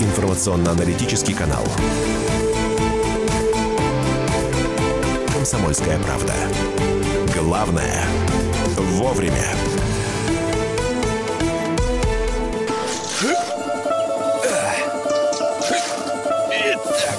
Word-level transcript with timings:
информационно-аналитический 0.00 1.34
канал. 1.34 1.64
«Комсомольская 5.32 5.98
правда». 5.98 6.34
Главное– 7.34 8.04
вовремя. 8.76 9.54
Итак, 16.50 17.18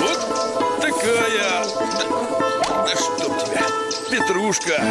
вот 0.00 0.80
такая... 0.80 1.64
Да, 1.98 2.84
да 2.84 2.96
чтоб 2.96 3.38
тебя, 3.38 3.66
петрушка. 4.10 4.82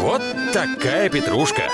Вот 0.00 0.22
такая 0.52 1.08
петрушка. 1.08 1.70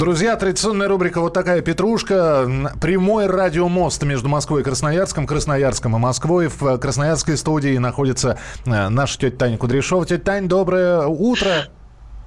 Друзья, 0.00 0.34
традиционная 0.34 0.88
рубрика 0.88 1.20
«Вот 1.20 1.34
такая 1.34 1.60
петрушка». 1.60 2.48
Прямой 2.80 3.26
радиомост 3.26 4.02
между 4.02 4.30
Москвой 4.30 4.62
и 4.62 4.64
Красноярском, 4.64 5.26
Красноярском 5.26 5.94
и 5.94 5.98
Москвой. 5.98 6.48
В 6.48 6.78
Красноярской 6.78 7.36
студии 7.36 7.76
находится 7.76 8.38
э, 8.64 8.88
наша 8.88 9.18
тетя 9.18 9.36
Таня 9.36 9.58
Кудряшова. 9.58 10.06
Тетя 10.06 10.22
Тань, 10.22 10.48
доброе 10.48 11.06
утро. 11.06 11.68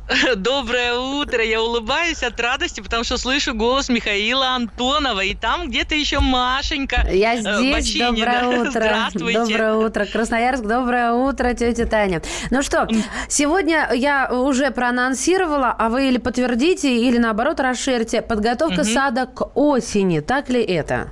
Доброе 0.36 0.96
утро. 0.96 1.44
Я 1.44 1.62
улыбаюсь 1.62 2.24
от 2.24 2.40
радости, 2.40 2.82
потому 2.82 3.04
что 3.04 3.18
слышу 3.18 3.54
голос 3.54 3.90
Михаила 3.90 4.50
Антонова. 4.50 5.22
И 5.22 5.34
там 5.34 5.70
где-то 5.70 5.96
еще 5.96 6.20
Машенька. 6.20 7.08
Я 7.10 7.36
э, 7.36 7.40
здесь. 7.40 7.74
Бочинина. 7.74 8.12
Доброе 8.12 8.48
утро. 8.62 8.72
Здравствуйте. 8.72 9.40
Доброе 9.40 9.74
утро. 9.76 10.06
Красноярск. 10.06 10.64
Доброе 10.64 11.14
утро, 11.14 11.54
тетя 11.54 11.86
Таня. 11.86 12.22
Ну 12.52 12.62
что, 12.62 12.88
сегодня 13.30 13.90
я 13.94 14.30
уже 14.32 14.72
проанонсировала, 14.72 15.74
а 15.78 15.90
вы 15.90 16.10
или 16.10 16.18
подтвердите, 16.18 16.96
или 16.98 17.18
наоборот 17.18 17.60
расширьте. 17.60 18.22
Подготовка 18.22 18.82
угу. 18.82 18.90
сада 18.90 19.26
к 19.26 19.52
осени. 19.56 20.20
Так 20.20 20.50
ли 20.50 20.62
это? 20.62 21.10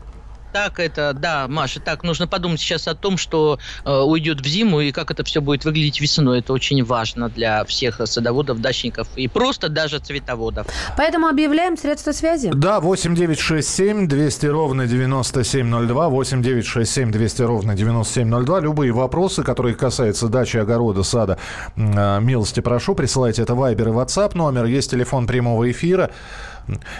Так 0.53 0.79
это, 0.79 1.13
да, 1.13 1.47
Маша, 1.47 1.79
так 1.79 2.03
нужно 2.03 2.27
подумать 2.27 2.59
сейчас 2.59 2.87
о 2.87 2.95
том, 2.95 3.17
что 3.17 3.59
э, 3.85 3.91
уйдет 3.91 4.41
в 4.41 4.45
зиму 4.45 4.81
и 4.81 4.91
как 4.91 5.11
это 5.11 5.23
все 5.23 5.41
будет 5.41 5.65
выглядеть 5.65 6.01
весной. 6.01 6.39
Это 6.39 6.53
очень 6.53 6.83
важно 6.83 7.29
для 7.29 7.63
всех 7.65 8.01
садоводов, 8.05 8.59
дачников 8.59 9.07
и 9.15 9.27
просто 9.27 9.69
даже 9.69 9.99
цветоводов. 9.99 10.67
Поэтому 10.97 11.27
объявляем 11.27 11.77
средства 11.77 12.11
связи. 12.11 12.51
Да, 12.53 12.79
8 12.79 13.15
9 13.15 13.39
6 13.39 13.67
7 13.67 14.07
200 14.07 14.45
ровно 14.47 14.87
9702, 14.87 16.09
8 16.09 16.41
9 16.41 16.65
6 16.65 16.91
7 16.91 17.11
200 17.11 17.41
ровно 17.43 17.75
9702. 17.75 18.59
Любые 18.59 18.91
вопросы, 18.91 19.43
которые 19.43 19.75
касаются 19.75 20.27
дачи, 20.27 20.57
огорода, 20.57 21.03
сада, 21.03 21.37
э, 21.75 22.19
милости 22.21 22.59
прошу, 22.59 22.95
присылайте 22.95 23.41
это 23.41 23.55
Вайбер 23.55 23.89
и 23.89 23.91
WhatsApp 23.91 24.35
номер. 24.35 24.65
Есть 24.65 24.91
телефон 24.91 25.27
прямого 25.27 25.69
эфира 25.71 26.11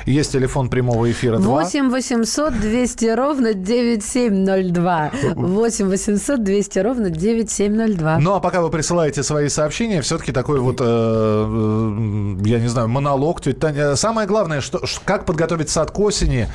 есть 0.06 0.32
телефон 0.32 0.70
прямого 0.70 1.10
эфира 1.12 1.38
2. 1.38 1.64
8 1.64 1.90
800 1.90 2.60
200 2.60 3.06
ровно 3.16 3.54
9702. 3.54 5.12
8 5.36 5.88
800 5.88 6.44
200 6.44 6.80
ровно 6.80 7.10
9702. 7.10 8.20
Ну, 8.20 8.36
а 8.36 8.40
пока 8.40 8.62
вы 8.62 8.70
присылаете 8.70 9.24
свои 9.24 9.50
сообщения, 9.50 10.02
все-таки 10.02 10.32
такой 10.32 10.60
вот, 10.60 10.82
э, 10.82 10.84
э, 10.86 12.36
я 12.46 12.60
не 12.60 12.68
знаю, 12.68 12.88
монолог. 12.88 13.42
Таня, 13.42 13.96
самое 13.96 14.28
главное, 14.28 14.62
что, 14.62 14.82
как 15.06 15.26
подготовить 15.26 15.70
сад 15.70 15.92
к 15.92 16.00
осени, 16.00 16.48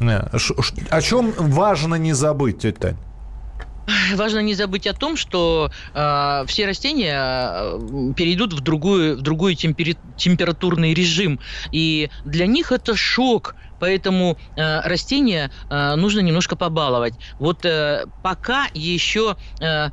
э, 0.00 0.20
о 0.90 1.00
чем 1.00 1.32
важно 1.38 1.94
не 1.96 2.12
забыть, 2.12 2.58
тетя 2.58 2.80
Тань? 2.80 2.96
Важно 4.14 4.38
не 4.40 4.54
забыть 4.54 4.86
о 4.86 4.94
том, 4.94 5.16
что 5.16 5.70
э, 5.92 6.44
все 6.46 6.66
растения 6.66 7.14
э, 7.16 8.12
перейдут 8.16 8.52
в 8.54 8.60
другую, 8.60 9.18
в 9.18 9.22
другой 9.22 9.56
темпери, 9.56 9.98
температурный 10.16 10.94
режим, 10.94 11.38
и 11.70 12.10
для 12.24 12.46
них 12.46 12.72
это 12.72 12.96
шок. 12.96 13.54
Поэтому 13.78 14.38
э, 14.56 14.80
растения 14.80 15.50
э, 15.68 15.94
нужно 15.96 16.20
немножко 16.20 16.56
побаловать. 16.56 17.18
Вот 17.38 17.64
э, 17.66 18.06
пока 18.22 18.68
еще 18.72 19.36
э, 19.60 19.90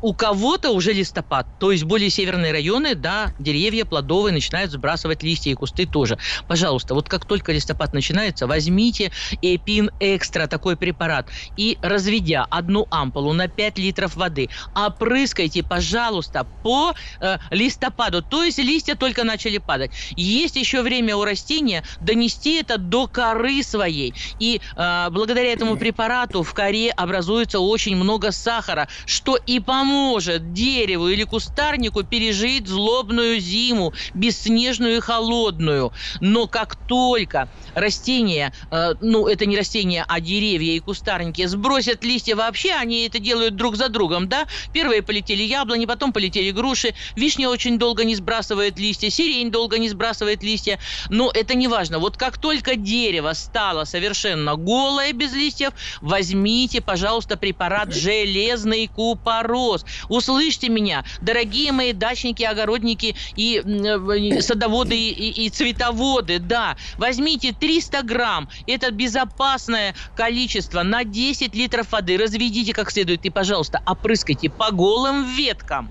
у 0.00 0.14
кого-то 0.14 0.70
уже 0.70 0.92
листопад, 0.92 1.46
то 1.58 1.72
есть 1.72 1.84
более 1.84 2.10
северные 2.10 2.52
районы, 2.52 2.94
да, 2.94 3.34
деревья 3.38 3.84
плодовые 3.84 4.32
начинают 4.32 4.70
сбрасывать 4.70 5.22
листья 5.22 5.50
и 5.50 5.54
кусты 5.54 5.86
тоже. 5.86 6.18
Пожалуйста, 6.46 6.94
вот 6.94 7.08
как 7.08 7.24
только 7.24 7.52
листопад 7.52 7.92
начинается, 7.92 8.46
возьмите 8.46 9.10
Эпин 9.42 9.90
Экстра, 10.00 10.46
такой 10.46 10.76
препарат, 10.76 11.28
и 11.56 11.78
разведя 11.82 12.46
одну 12.50 12.86
ампулу 12.90 13.32
на 13.32 13.48
5 13.48 13.78
литров 13.78 14.16
воды, 14.16 14.48
опрыскайте, 14.74 15.62
пожалуйста, 15.62 16.46
по 16.62 16.94
э, 17.20 17.38
листопаду, 17.50 18.22
то 18.22 18.44
есть 18.44 18.58
листья 18.58 18.94
только 18.94 19.24
начали 19.24 19.58
падать. 19.58 19.92
Есть 20.16 20.56
еще 20.56 20.82
время 20.82 21.16
у 21.16 21.24
растения 21.24 21.82
донести 22.00 22.54
это 22.54 22.78
до 22.78 23.08
коры 23.08 23.62
своей, 23.62 24.14
и 24.38 24.60
э, 24.76 25.06
благодаря 25.10 25.52
этому 25.52 25.76
препарату 25.76 26.42
в 26.42 26.54
коре 26.54 26.90
образуется 26.90 27.58
очень 27.58 27.96
много 27.96 28.30
сахара, 28.30 28.88
что 29.06 29.36
и 29.36 29.58
поможет 29.58 29.87
поможет 29.88 30.52
дереву 30.52 31.08
или 31.08 31.24
кустарнику 31.24 32.02
пережить 32.02 32.68
злобную 32.68 33.40
зиму, 33.40 33.94
бесснежную 34.12 34.96
и 34.96 35.00
холодную. 35.00 35.92
Но 36.20 36.46
как 36.46 36.76
только 36.86 37.48
растения, 37.74 38.52
э, 38.70 38.94
ну 39.00 39.26
это 39.26 39.46
не 39.46 39.56
растения, 39.56 40.04
а 40.06 40.20
деревья 40.20 40.72
и 40.72 40.78
кустарники 40.78 41.46
сбросят 41.46 42.04
листья 42.04 42.36
вообще, 42.36 42.72
они 42.72 43.06
это 43.06 43.18
делают 43.18 43.56
друг 43.56 43.76
за 43.76 43.88
другом, 43.88 44.28
да? 44.28 44.46
Первые 44.74 45.02
полетели 45.02 45.42
яблони, 45.42 45.86
потом 45.86 46.12
полетели 46.12 46.50
груши, 46.50 46.94
вишня 47.16 47.48
очень 47.48 47.78
долго 47.78 48.04
не 48.04 48.14
сбрасывает 48.14 48.78
листья, 48.78 49.08
сирень 49.08 49.50
долго 49.50 49.78
не 49.78 49.88
сбрасывает 49.88 50.42
листья, 50.42 50.78
но 51.08 51.30
это 51.32 51.54
не 51.54 51.66
важно. 51.66 51.98
Вот 51.98 52.18
как 52.18 52.36
только 52.36 52.76
дерево 52.76 53.32
стало 53.32 53.84
совершенно 53.84 54.56
голое 54.56 55.14
без 55.14 55.32
листьев, 55.32 55.72
возьмите, 56.02 56.82
пожалуйста, 56.82 57.38
препарат 57.38 57.94
железный 57.94 58.86
купорос 58.86 59.77
вопрос. 59.82 59.84
Услышьте 60.08 60.68
меня, 60.68 61.04
дорогие 61.20 61.72
мои 61.72 61.92
дачники, 61.92 62.42
огородники 62.42 63.16
и 63.36 63.62
э, 63.64 64.40
садоводы 64.40 64.96
и, 64.96 65.10
и, 65.10 65.46
и 65.46 65.50
цветоводы, 65.50 66.38
да, 66.38 66.76
возьмите 66.96 67.52
300 67.52 68.02
грамм, 68.02 68.48
это 68.66 68.90
безопасное 68.90 69.94
количество 70.16 70.82
на 70.82 71.04
10 71.04 71.54
литров 71.54 71.92
воды, 71.92 72.16
разведите 72.18 72.72
как 72.72 72.90
следует 72.90 73.24
и, 73.24 73.30
пожалуйста, 73.30 73.82
опрыскайте 73.86 74.50
по 74.50 74.70
голым 74.72 75.24
веткам. 75.24 75.90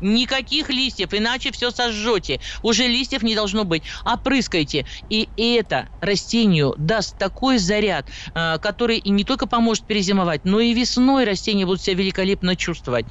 Никаких 0.00 0.70
листьев, 0.70 1.12
иначе 1.12 1.50
все 1.50 1.70
сожжете. 1.70 2.40
Уже 2.62 2.86
листьев 2.86 3.22
не 3.22 3.34
должно 3.34 3.64
быть. 3.64 3.82
Опрыскайте. 4.04 4.86
И 5.08 5.28
это 5.36 5.88
растению 6.00 6.74
даст 6.78 7.18
такой 7.18 7.58
заряд, 7.58 8.06
э, 8.34 8.58
который 8.58 8.98
и 8.98 9.10
не 9.10 9.24
только 9.24 9.46
поможет 9.46 9.84
перезимовать, 9.84 10.44
но 10.44 10.60
и 10.60 10.72
весной 10.72 11.24
растения 11.24 11.66
будут 11.66 11.82
себя 11.82 11.96
великолепно 11.96 12.54
чувствовать. 12.54 13.06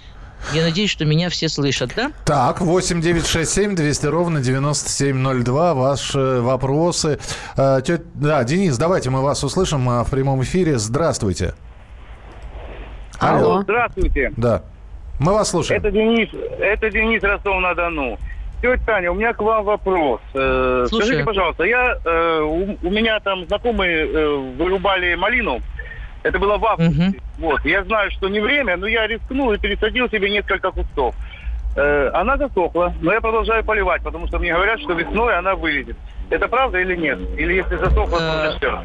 Я 0.53 0.64
надеюсь, 0.64 0.90
что 0.90 1.03
меня 1.06 1.30
все 1.30 1.50
слышат, 1.50 1.92
да? 1.96 2.12
Так, 2.25 2.62
8 2.62 3.02
9 3.02 3.25
6 3.28 3.52
7 3.52 3.75
200 3.75 4.06
ровно 4.06 4.40
9702. 4.40 5.74
Ваши 5.74 6.42
вопросы. 6.42 7.20
Э, 7.58 7.81
тет... 7.84 8.03
Да, 8.14 8.44
Денис, 8.44 8.78
давайте 8.78 9.09
мы 9.09 9.22
вас 9.22 9.44
услышим 9.44 9.90
э, 9.90 10.03
в 10.03 10.09
прямом 10.09 10.42
эфире. 10.44 10.78
Здравствуйте. 10.78 11.53
Алло. 13.20 13.52
Алло. 13.52 13.62
Здравствуйте. 13.64 14.31
Да. 14.38 14.64
Мы 15.20 15.34
вас 15.34 15.50
слушаем. 15.50 15.81
Это 15.81 15.92
Денис, 15.92 16.30
это 16.59 16.90
Денис 16.92 17.22
Ростов-на-Дону. 17.24 18.18
Тетя 18.62 18.81
Таня, 18.86 19.12
у 19.12 19.16
меня 19.16 19.34
к 19.34 19.42
вам 19.42 19.66
вопрос. 19.66 20.22
Э, 20.34 20.86
скажите, 20.88 21.24
пожалуйста, 21.24 21.64
я, 21.64 21.98
э, 22.04 22.42
у, 22.42 22.78
у 22.81 22.90
меня 22.90 23.19
там 23.19 23.46
знакомые 23.48 24.06
вырубали 24.56 25.16
малину. 25.16 25.62
Это 26.24 26.40
было 26.40 26.58
в 26.58 26.66
августе. 26.66 27.08
Угу. 27.08 27.16
Вот. 27.40 27.66
Я 27.66 27.84
знаю, 27.84 28.12
что 28.12 28.28
не 28.28 28.40
время, 28.40 28.78
но 28.78 28.88
я 28.88 29.08
рискнул 29.08 29.52
и 29.54 29.58
пересадил 29.58 30.10
себе 30.10 30.30
несколько 30.30 30.72
кустов. 30.72 31.16
Э, 31.76 32.10
она 32.14 32.38
засохла, 32.38 32.94
но 33.02 33.14
я 33.14 33.22
продолжаю 33.22 33.64
поливать, 33.64 34.02
потому 34.02 34.28
что 34.28 34.40
мне 34.40 34.54
говорят, 34.54 34.80
что 34.80 34.94
весной 34.94 35.38
она 35.38 35.56
вылезет. 35.56 35.96
Это 36.30 36.48
правда 36.48 36.80
или 36.80 36.96
нет? 36.96 37.19
Или 37.38 37.54
если 37.54 37.78
засохла, 37.78 38.18
то 38.18 38.52
э, 38.54 38.58
все? 38.58 38.81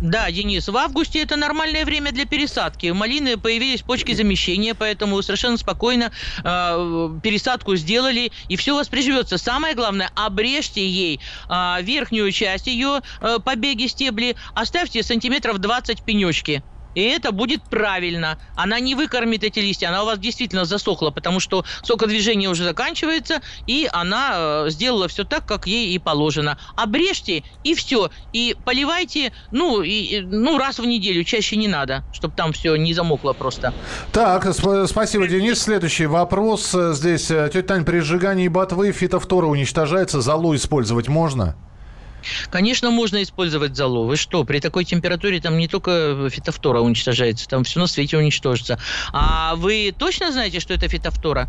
Да, 0.00 0.30
Денис, 0.30 0.66
в 0.66 0.76
августе 0.76 1.22
это 1.22 1.36
нормальное 1.36 1.84
время 1.84 2.10
для 2.10 2.24
пересадки. 2.24 2.88
У 2.88 2.94
малины 2.94 3.36
появились 3.36 3.82
почки 3.82 4.12
замещения, 4.14 4.74
поэтому 4.74 5.20
совершенно 5.20 5.58
спокойно 5.58 6.10
э, 6.42 7.18
пересадку 7.22 7.76
сделали, 7.76 8.32
и 8.48 8.56
все 8.56 8.72
у 8.72 8.76
вас 8.76 8.88
приживется. 8.88 9.36
Самое 9.36 9.74
главное, 9.74 10.10
обрежьте 10.14 10.88
ей 10.88 11.20
э, 11.50 11.82
верхнюю 11.82 12.32
часть 12.32 12.66
ее 12.66 13.02
э, 13.20 13.38
побеги, 13.44 13.88
стебли, 13.88 14.36
оставьте 14.54 15.02
сантиметров 15.02 15.58
20 15.58 16.02
пенечки. 16.02 16.62
И 16.94 17.02
это 17.02 17.32
будет 17.32 17.62
правильно. 17.62 18.38
Она 18.56 18.80
не 18.80 18.94
выкормит 18.94 19.44
эти 19.44 19.60
листья, 19.60 19.88
она 19.88 20.02
у 20.02 20.06
вас 20.06 20.18
действительно 20.18 20.64
засохла, 20.64 21.10
потому 21.10 21.40
что 21.40 21.64
сокодвижение 21.82 22.48
уже 22.48 22.64
заканчивается, 22.64 23.40
и 23.66 23.88
она 23.92 24.32
э, 24.66 24.70
сделала 24.70 25.08
все 25.08 25.24
так, 25.24 25.46
как 25.46 25.66
ей 25.66 25.94
и 25.94 25.98
положено. 25.98 26.58
Обрежьте, 26.76 27.44
и 27.64 27.74
все. 27.74 28.10
И 28.32 28.56
поливайте, 28.64 29.32
ну, 29.50 29.82
и, 29.82 30.20
ну, 30.20 30.58
раз 30.58 30.78
в 30.78 30.84
неделю, 30.84 31.24
чаще 31.24 31.56
не 31.56 31.68
надо, 31.68 32.04
чтобы 32.12 32.34
там 32.34 32.52
все 32.52 32.76
не 32.76 32.94
замокло 32.94 33.32
просто. 33.32 33.72
Так, 34.12 34.46
сп- 34.46 34.86
спасибо, 34.86 35.28
Денис. 35.28 35.60
Следующий 35.60 36.06
вопрос. 36.06 36.74
Здесь, 36.92 37.30
э, 37.30 37.50
тетя 37.52 37.68
Тань, 37.68 37.84
при 37.84 38.00
сжигании 38.00 38.48
ботвы 38.48 38.92
фитофтора 38.92 39.46
уничтожается, 39.46 40.20
золу 40.20 40.54
использовать 40.56 41.08
можно? 41.08 41.56
Конечно, 42.50 42.90
можно 42.90 43.22
использовать 43.22 43.76
золу. 43.76 44.06
Вы 44.06 44.16
что, 44.16 44.44
при 44.44 44.60
такой 44.60 44.84
температуре 44.84 45.40
там 45.40 45.58
не 45.58 45.68
только 45.68 46.28
фитофтора 46.30 46.80
уничтожается, 46.80 47.46
там 47.48 47.64
все 47.64 47.80
на 47.80 47.86
свете 47.86 48.16
уничтожится. 48.18 48.78
А 49.12 49.54
вы 49.56 49.94
точно 49.96 50.32
знаете, 50.32 50.60
что 50.60 50.74
это 50.74 50.88
фитофтора? 50.88 51.48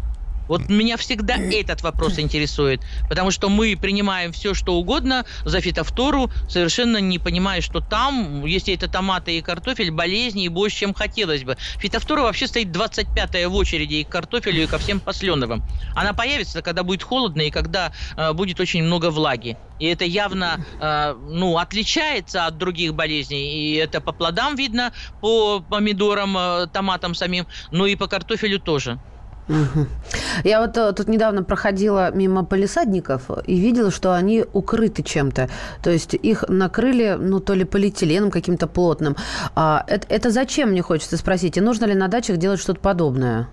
Вот 0.51 0.67
меня 0.67 0.97
всегда 0.97 1.37
этот 1.37 1.81
вопрос 1.81 2.19
интересует, 2.19 2.81
потому 3.07 3.31
что 3.31 3.47
мы 3.47 3.77
принимаем 3.79 4.33
все, 4.33 4.53
что 4.53 4.75
угодно 4.75 5.23
за 5.45 5.61
фитофтору, 5.61 6.29
совершенно 6.49 6.97
не 6.97 7.19
понимая, 7.19 7.61
что 7.61 7.79
там, 7.79 8.45
если 8.45 8.73
это 8.73 8.89
томаты 8.89 9.37
и 9.37 9.41
картофель, 9.41 9.91
болезни 9.91 10.43
и 10.43 10.49
больше, 10.49 10.79
чем 10.79 10.93
хотелось 10.93 11.45
бы. 11.45 11.55
Фитофтора 11.77 12.23
вообще 12.23 12.47
стоит 12.47 12.67
25-я 12.67 13.47
в 13.47 13.55
очереди 13.55 13.93
и 13.93 14.03
к 14.03 14.09
картофелю, 14.09 14.63
и 14.63 14.67
ко 14.67 14.77
всем 14.77 14.99
посленовым. 14.99 15.63
Она 15.95 16.11
появится, 16.11 16.61
когда 16.61 16.83
будет 16.83 17.01
холодно 17.01 17.43
и 17.43 17.49
когда 17.49 17.93
э, 18.17 18.33
будет 18.33 18.59
очень 18.59 18.83
много 18.83 19.09
влаги. 19.09 19.55
И 19.79 19.85
это 19.85 20.03
явно 20.03 20.65
э, 20.81 21.15
ну, 21.29 21.59
отличается 21.59 22.45
от 22.45 22.57
других 22.57 22.93
болезней. 22.93 23.53
И 23.53 23.75
это 23.75 24.01
по 24.01 24.11
плодам 24.11 24.57
видно, 24.57 24.91
по 25.21 25.61
помидорам, 25.61 26.37
э, 26.37 26.67
томатам 26.67 27.15
самим, 27.15 27.47
но 27.71 27.85
и 27.85 27.95
по 27.95 28.07
картофелю 28.07 28.59
тоже. 28.59 28.99
Я 30.43 30.61
вот 30.61 30.77
э, 30.77 30.91
тут 30.93 31.07
недавно 31.07 31.43
проходила 31.43 32.11
мимо 32.11 32.43
полисадников 32.45 33.29
и 33.45 33.55
видела, 33.59 33.91
что 33.91 34.13
они 34.13 34.45
укрыты 34.53 35.03
чем-то. 35.03 35.49
То 35.83 35.89
есть 35.89 36.13
их 36.13 36.43
накрыли, 36.47 37.17
ну, 37.19 37.39
то 37.39 37.53
ли 37.53 37.63
полиэтиленом 37.63 38.31
каким-то 38.31 38.67
плотным. 38.67 39.15
А 39.55 39.83
это, 39.87 40.07
это 40.09 40.31
зачем, 40.31 40.69
мне 40.69 40.81
хочется 40.81 41.17
спросить? 41.17 41.57
И 41.57 41.61
нужно 41.61 41.85
ли 41.85 41.93
на 41.93 42.07
дачах 42.07 42.37
делать 42.37 42.59
что-то 42.59 42.79
подобное? 42.79 43.47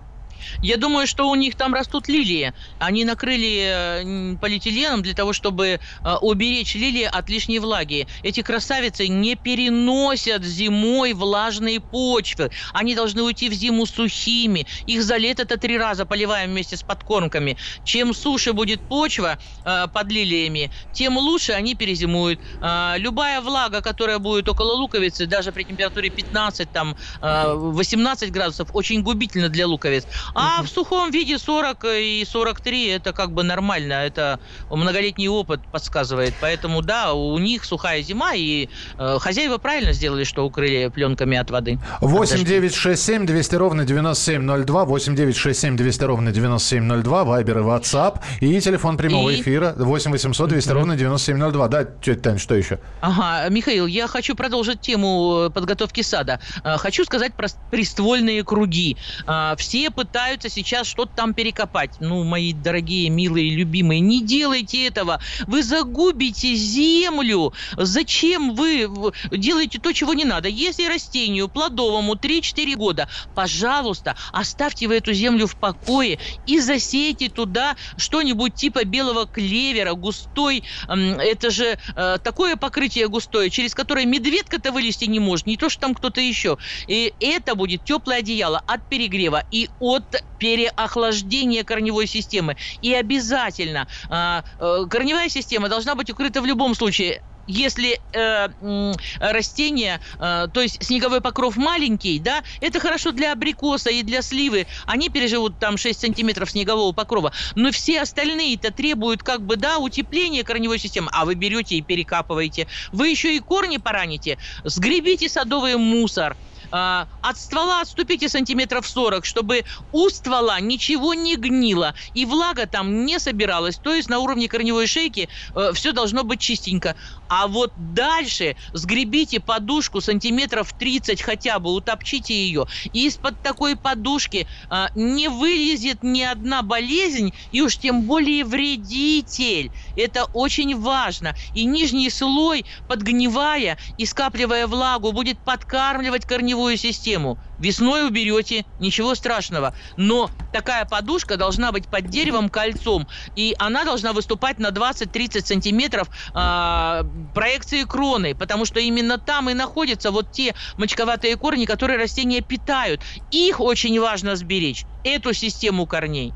Я 0.61 0.77
думаю, 0.77 1.07
что 1.07 1.29
у 1.29 1.35
них 1.35 1.55
там 1.55 1.73
растут 1.73 2.07
лилии. 2.07 2.53
Они 2.79 3.05
накрыли 3.05 4.35
полиэтиленом 4.39 5.01
для 5.01 5.13
того, 5.13 5.33
чтобы 5.33 5.79
э, 6.03 6.15
уберечь 6.21 6.75
лилии 6.75 7.03
от 7.03 7.29
лишней 7.29 7.59
влаги. 7.59 8.07
Эти 8.23 8.41
красавицы 8.41 9.07
не 9.07 9.35
переносят 9.35 10.43
зимой 10.43 11.13
влажные 11.13 11.79
почвы. 11.79 12.51
Они 12.73 12.95
должны 12.95 13.23
уйти 13.23 13.49
в 13.49 13.53
зиму 13.53 13.85
сухими. 13.85 14.65
Их 14.85 15.03
за 15.03 15.17
лето-то 15.17 15.57
три 15.57 15.77
раза 15.77 16.05
поливаем 16.05 16.51
вместе 16.51 16.77
с 16.77 16.83
подкормками. 16.83 17.57
Чем 17.83 18.13
суше 18.13 18.53
будет 18.53 18.81
почва 18.81 19.37
э, 19.65 19.87
под 19.93 20.11
лилиями, 20.11 20.71
тем 20.91 21.17
лучше 21.17 21.53
они 21.53 21.75
перезимуют. 21.75 22.39
Э, 22.61 22.95
любая 22.97 23.41
влага, 23.41 23.81
которая 23.81 24.19
будет 24.19 24.47
около 24.49 24.73
луковицы, 24.73 25.25
даже 25.25 25.51
при 25.51 25.63
температуре 25.63 26.09
15, 26.09 26.71
там, 26.71 26.95
18 27.21 28.31
градусов, 28.31 28.69
очень 28.73 29.01
губительно 29.01 29.49
для 29.49 29.67
луковиц. 29.67 30.05
А 30.33 30.61
в 30.63 30.67
сухом 30.67 31.11
виде 31.11 31.37
40 31.37 31.85
и 31.85 32.25
43 32.29 32.87
это 32.87 33.13
как 33.13 33.31
бы 33.31 33.43
нормально. 33.43 33.93
Это 33.93 34.39
многолетний 34.69 35.27
опыт 35.27 35.61
подсказывает. 35.71 36.33
Поэтому 36.41 36.81
да, 36.81 37.13
у 37.13 37.37
них 37.39 37.65
сухая 37.65 38.01
зима, 38.01 38.33
и 38.33 38.69
э, 38.97 39.17
хозяева 39.19 39.57
правильно 39.57 39.93
сделали, 39.93 40.23
что 40.23 40.45
укрыли 40.45 40.87
пленками 40.93 41.37
от 41.37 41.51
воды. 41.51 41.79
8 42.01 42.45
9 42.45 42.73
6 42.73 43.01
7 43.01 43.25
200 43.25 43.55
ровно 43.55 43.85
9702, 43.85 44.85
8 44.85 45.15
9 45.15 45.35
6 45.35 45.59
7 45.59 45.77
200 45.77 46.03
ровно 46.03 46.31
9702, 46.31 47.23
Вайбер 47.23 47.59
и 47.59 47.61
WhatsApp, 47.61 48.19
и 48.39 48.59
телефон 48.61 48.97
прямого 48.97 49.29
и... 49.29 49.41
эфира 49.41 49.73
8 49.77 50.11
800 50.11 50.49
200 50.49 50.69
ровно 50.71 50.95
9702. 50.95 51.67
Да, 51.67 51.83
тетя 51.83 52.21
Тань, 52.21 52.39
что 52.39 52.55
еще? 52.55 52.79
Ага, 53.01 53.49
Михаил, 53.49 53.87
я 53.87 54.07
хочу 54.07 54.35
продолжить 54.35 54.81
тему 54.81 55.47
э, 55.47 55.49
подготовки 55.49 56.01
сада. 56.01 56.39
Э, 56.63 56.77
хочу 56.77 57.05
сказать 57.05 57.33
про 57.33 57.47
приствольные 57.71 58.43
круги. 58.43 58.97
Э, 59.27 59.55
все 59.57 59.89
пытаются 59.89 60.18
пытаются 60.19 60.49
сейчас 60.49 60.85
что-то 60.85 61.13
там 61.15 61.33
перекопать. 61.33 61.95
Ну, 61.99 62.25
мои 62.25 62.51
дорогие, 62.51 63.09
милые, 63.09 63.51
любимые, 63.51 64.01
не 64.01 64.21
делайте 64.21 64.85
этого. 64.85 65.21
Вы 65.47 65.63
загубите 65.63 66.55
землю. 66.55 67.53
Зачем 67.77 68.53
вы 68.53 68.89
делаете 69.31 69.79
то, 69.79 69.93
чего 69.93 70.13
не 70.13 70.25
надо? 70.25 70.49
Если 70.49 70.87
растению 70.87 71.47
плодовому 71.47 72.15
3-4 72.15 72.75
года, 72.75 73.07
пожалуйста, 73.33 74.17
оставьте 74.33 74.89
вы 74.89 74.97
эту 74.97 75.13
землю 75.13 75.47
в 75.47 75.55
покое 75.55 76.19
и 76.45 76.59
засейте 76.59 77.29
туда 77.29 77.77
что-нибудь 77.95 78.55
типа 78.55 78.83
белого 78.83 79.25
клевера, 79.25 79.93
густой. 79.93 80.65
Это 80.89 81.49
же 81.49 81.79
э, 81.95 82.17
такое 82.21 82.57
покрытие 82.57 83.07
густое, 83.07 83.49
через 83.49 83.73
которое 83.73 84.05
медведка-то 84.05 84.73
вылезти 84.73 85.05
не 85.05 85.19
может, 85.21 85.45
не 85.45 85.55
то, 85.55 85.69
что 85.69 85.79
там 85.79 85.95
кто-то 85.95 86.19
еще. 86.19 86.57
И 86.87 87.13
это 87.21 87.55
будет 87.55 87.85
теплое 87.85 88.17
одеяло 88.19 88.61
от 88.67 88.85
перегрева 88.89 89.45
и 89.49 89.69
от 89.79 90.08
переохлаждения 90.37 91.63
корневой 91.63 92.07
системы. 92.07 92.55
И 92.81 92.93
обязательно 92.93 93.87
э, 94.09 94.41
э, 94.59 94.85
корневая 94.89 95.29
система 95.29 95.69
должна 95.69 95.95
быть 95.95 96.09
укрыта 96.09 96.41
в 96.41 96.45
любом 96.45 96.75
случае 96.75 97.21
если 97.49 97.99
э, 98.13 98.93
растение, 99.19 99.99
э, 100.19 100.47
то 100.53 100.61
есть 100.61 100.83
снеговой 100.83 101.19
покров 101.19 101.57
маленький, 101.57 102.19
да, 102.19 102.43
это 102.61 102.79
хорошо 102.79 103.11
для 103.11 103.33
абрикоса 103.33 103.89
и 103.89 104.03
для 104.03 104.21
сливы. 104.21 104.67
Они 104.85 105.09
переживут 105.09 105.57
там 105.57 105.77
6 105.77 105.99
сантиметров 105.99 106.51
снегового 106.51 106.91
покрова. 106.91 107.33
Но 107.55 107.71
все 107.71 108.01
остальные-то 108.01 108.71
требуют 108.71 109.23
как 109.23 109.41
бы, 109.41 109.55
да, 109.57 109.79
утепления 109.79 110.43
корневой 110.43 110.77
системы. 110.77 111.09
А 111.11 111.25
вы 111.25 111.33
берете 111.33 111.75
и 111.75 111.81
перекапываете. 111.81 112.67
Вы 112.91 113.09
еще 113.09 113.35
и 113.35 113.39
корни 113.39 113.77
пораните. 113.77 114.37
Сгребите 114.63 115.27
садовый 115.27 115.75
мусор 115.75 116.37
а, 116.71 117.07
от 117.21 117.37
ствола 117.37 117.81
отступите 117.81 118.29
сантиметров 118.29 118.87
40, 118.87 119.25
чтобы 119.25 119.63
у 119.91 120.09
ствола 120.09 120.59
ничего 120.59 121.13
не 121.13 121.35
гнило 121.35 121.95
и 122.13 122.25
влага 122.25 122.67
там 122.67 123.05
не 123.05 123.19
собиралась. 123.19 123.77
То 123.77 123.93
есть 123.93 124.09
на 124.09 124.19
уровне 124.19 124.47
корневой 124.47 124.87
шейки 124.87 125.29
э, 125.55 125.71
все 125.73 125.91
должно 125.91 126.23
быть 126.23 126.39
чистенько. 126.39 126.95
А 127.27 127.47
вот 127.47 127.73
дальше 127.77 128.55
сгребите 128.73 129.39
подушку 129.39 130.01
сантиметров 130.01 130.73
30 130.77 131.21
хотя 131.21 131.59
бы, 131.59 131.73
утопчите 131.73 132.33
ее. 132.33 132.67
И 132.93 133.07
из-под 133.07 133.41
такой 133.41 133.75
подушки 133.75 134.47
э, 134.69 134.85
не 134.95 135.27
вылезет 135.27 136.03
ни 136.03 136.21
одна 136.21 136.61
болезнь, 136.61 137.33
и 137.51 137.61
уж 137.61 137.77
тем 137.77 138.03
более 138.03 138.43
вредитель. 138.43 139.71
Это 139.95 140.25
очень 140.33 140.79
важно. 140.79 141.35
И 141.53 141.65
нижний 141.65 142.09
слой, 142.09 142.65
подгнивая 142.87 143.77
и 143.97 144.05
скапливая 144.05 144.67
влагу, 144.67 145.11
будет 145.11 145.39
подкармливать 145.39 146.25
корневую 146.25 146.48
корневую 146.49 146.77
систему. 146.77 147.37
Весной 147.59 148.07
уберете, 148.07 148.65
ничего 148.79 149.13
страшного. 149.13 149.75
Но 149.97 150.31
такая 150.51 150.85
подушка 150.85 151.37
должна 151.37 151.71
быть 151.71 151.87
под 151.87 152.09
деревом 152.09 152.49
кольцом, 152.49 153.07
и 153.35 153.55
она 153.59 153.83
должна 153.83 154.13
выступать 154.13 154.57
на 154.57 154.69
20-30 154.69 155.45
сантиметров 155.45 156.09
э, 156.33 157.03
проекции 157.35 157.83
кроны, 157.83 158.33
потому 158.33 158.65
что 158.65 158.79
именно 158.79 159.19
там 159.19 159.49
и 159.49 159.53
находятся 159.53 160.09
вот 160.09 160.31
те 160.31 160.55
мочковатые 160.77 161.35
корни, 161.35 161.65
которые 161.65 161.99
растения 161.99 162.41
питают. 162.41 163.01
Их 163.29 163.59
очень 163.59 163.99
важно 163.99 164.35
сберечь, 164.35 164.85
эту 165.03 165.33
систему 165.33 165.85
корней. 165.85 166.33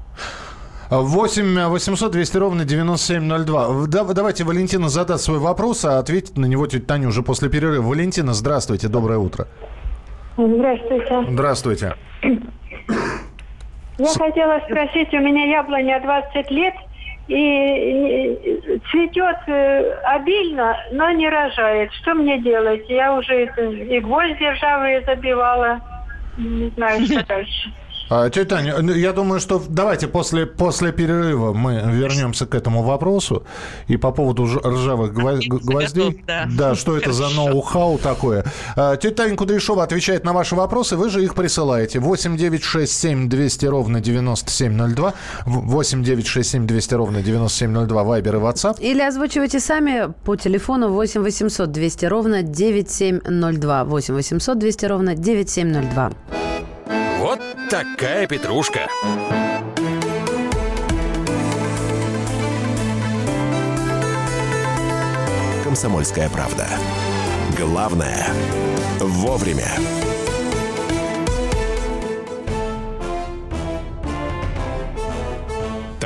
8 1.02 1.70
800 1.70 2.12
200 2.12 2.38
ровно 2.38 2.66
9702. 2.66 3.88
Да, 3.88 4.04
давайте 4.04 4.44
Валентина 4.44 4.90
задаст 4.90 5.26
свой 5.26 5.40
вопрос, 5.40 5.86
а 5.86 6.00
ответит 6.00 6.38
на 6.38 6.46
него 6.46 6.68
тетя 6.68 6.86
Таня 6.86 7.08
уже 7.08 7.24
после 7.24 7.50
перерыва. 7.50 7.88
Валентина, 7.88 8.34
здравствуйте, 8.34 8.88
доброе 8.88 9.18
утро. 9.18 9.48
Здравствуйте. 10.38 11.24
Здравствуйте. 11.30 11.94
Я 13.98 14.08
хотела 14.08 14.60
спросить, 14.66 15.14
у 15.14 15.20
меня 15.20 15.46
яблоня 15.46 16.00
20 16.02 16.52
лет, 16.52 16.74
и 17.28 18.82
цветет 18.92 19.38
э, 19.48 19.94
обильно, 20.04 20.76
но 20.92 21.12
не 21.12 21.30
рожает. 21.30 21.92
Что 21.94 22.16
мне 22.16 22.40
делать? 22.40 22.84
Я 22.90 23.16
уже 23.16 23.46
и 23.46 24.00
гвозди 24.00 24.44
ржавые 24.44 25.02
забивала. 25.06 25.80
Не 26.38 26.70
знаю, 26.72 27.06
что 27.06 27.26
дальше. 27.28 27.72
А, 28.16 28.30
тетя 28.30 28.58
Таня, 28.58 28.76
ну, 28.80 28.94
я 28.94 29.12
думаю, 29.12 29.40
что 29.40 29.60
давайте 29.68 30.08
после, 30.08 30.46
после 30.46 30.92
перерыва 30.92 31.52
мы 31.52 31.82
вернемся 31.84 32.46
к 32.46 32.54
этому 32.54 32.84
вопросу. 32.84 33.44
И 33.88 33.98
по 33.98 34.12
поводу 34.12 34.44
ржавых 34.44 35.14
гвоздей. 35.14 36.24
Да. 36.28 36.48
да, 36.56 36.76
что 36.76 36.96
это 36.96 37.12
за 37.12 37.30
ноу-хау 37.30 37.98
такое. 37.98 38.46
А, 38.76 38.98
тетя 38.98 39.24
Таня 39.24 39.36
Кудряшова 39.36 39.84
отвечает 39.84 40.26
на 40.26 40.34
ваши 40.34 40.56
вопросы, 40.56 40.96
вы 40.96 41.10
же 41.10 41.24
их 41.24 41.34
присылаете. 41.34 42.00
8 42.00 42.38
9 42.38 42.64
6 42.64 42.94
7 42.94 43.30
200 43.30 43.66
ровно 43.66 44.00
9702. 44.00 45.14
8 45.46 46.04
9 46.04 46.28
6 46.28 46.50
7 46.50 46.68
200 46.68 46.94
ровно 46.94 47.24
9702. 47.24 48.04
Вайбер 48.04 48.36
и 48.36 48.40
WhatsApp. 48.40 48.80
Или 48.80 49.02
озвучивайте 49.02 49.60
сами 49.60 50.14
по 50.24 50.36
телефону 50.36 50.90
8 50.90 51.24
800 51.24 51.72
200 51.72 52.06
ровно 52.06 52.44
9702. 52.44 53.84
8 53.86 54.14
800 54.14 54.60
200 54.60 54.86
ровно 54.86 55.16
9702. 55.16 56.12
Вот 57.20 57.40
такая 57.74 58.28
петрушка. 58.28 58.88
Комсомольская 65.64 66.30
правда. 66.30 66.68
Главное– 67.58 68.28
вовремя. 69.00 69.72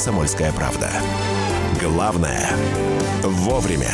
«Комсомольская 0.00 0.50
правда». 0.52 0.90
Главное– 1.78 2.48
вовремя. 3.22 3.92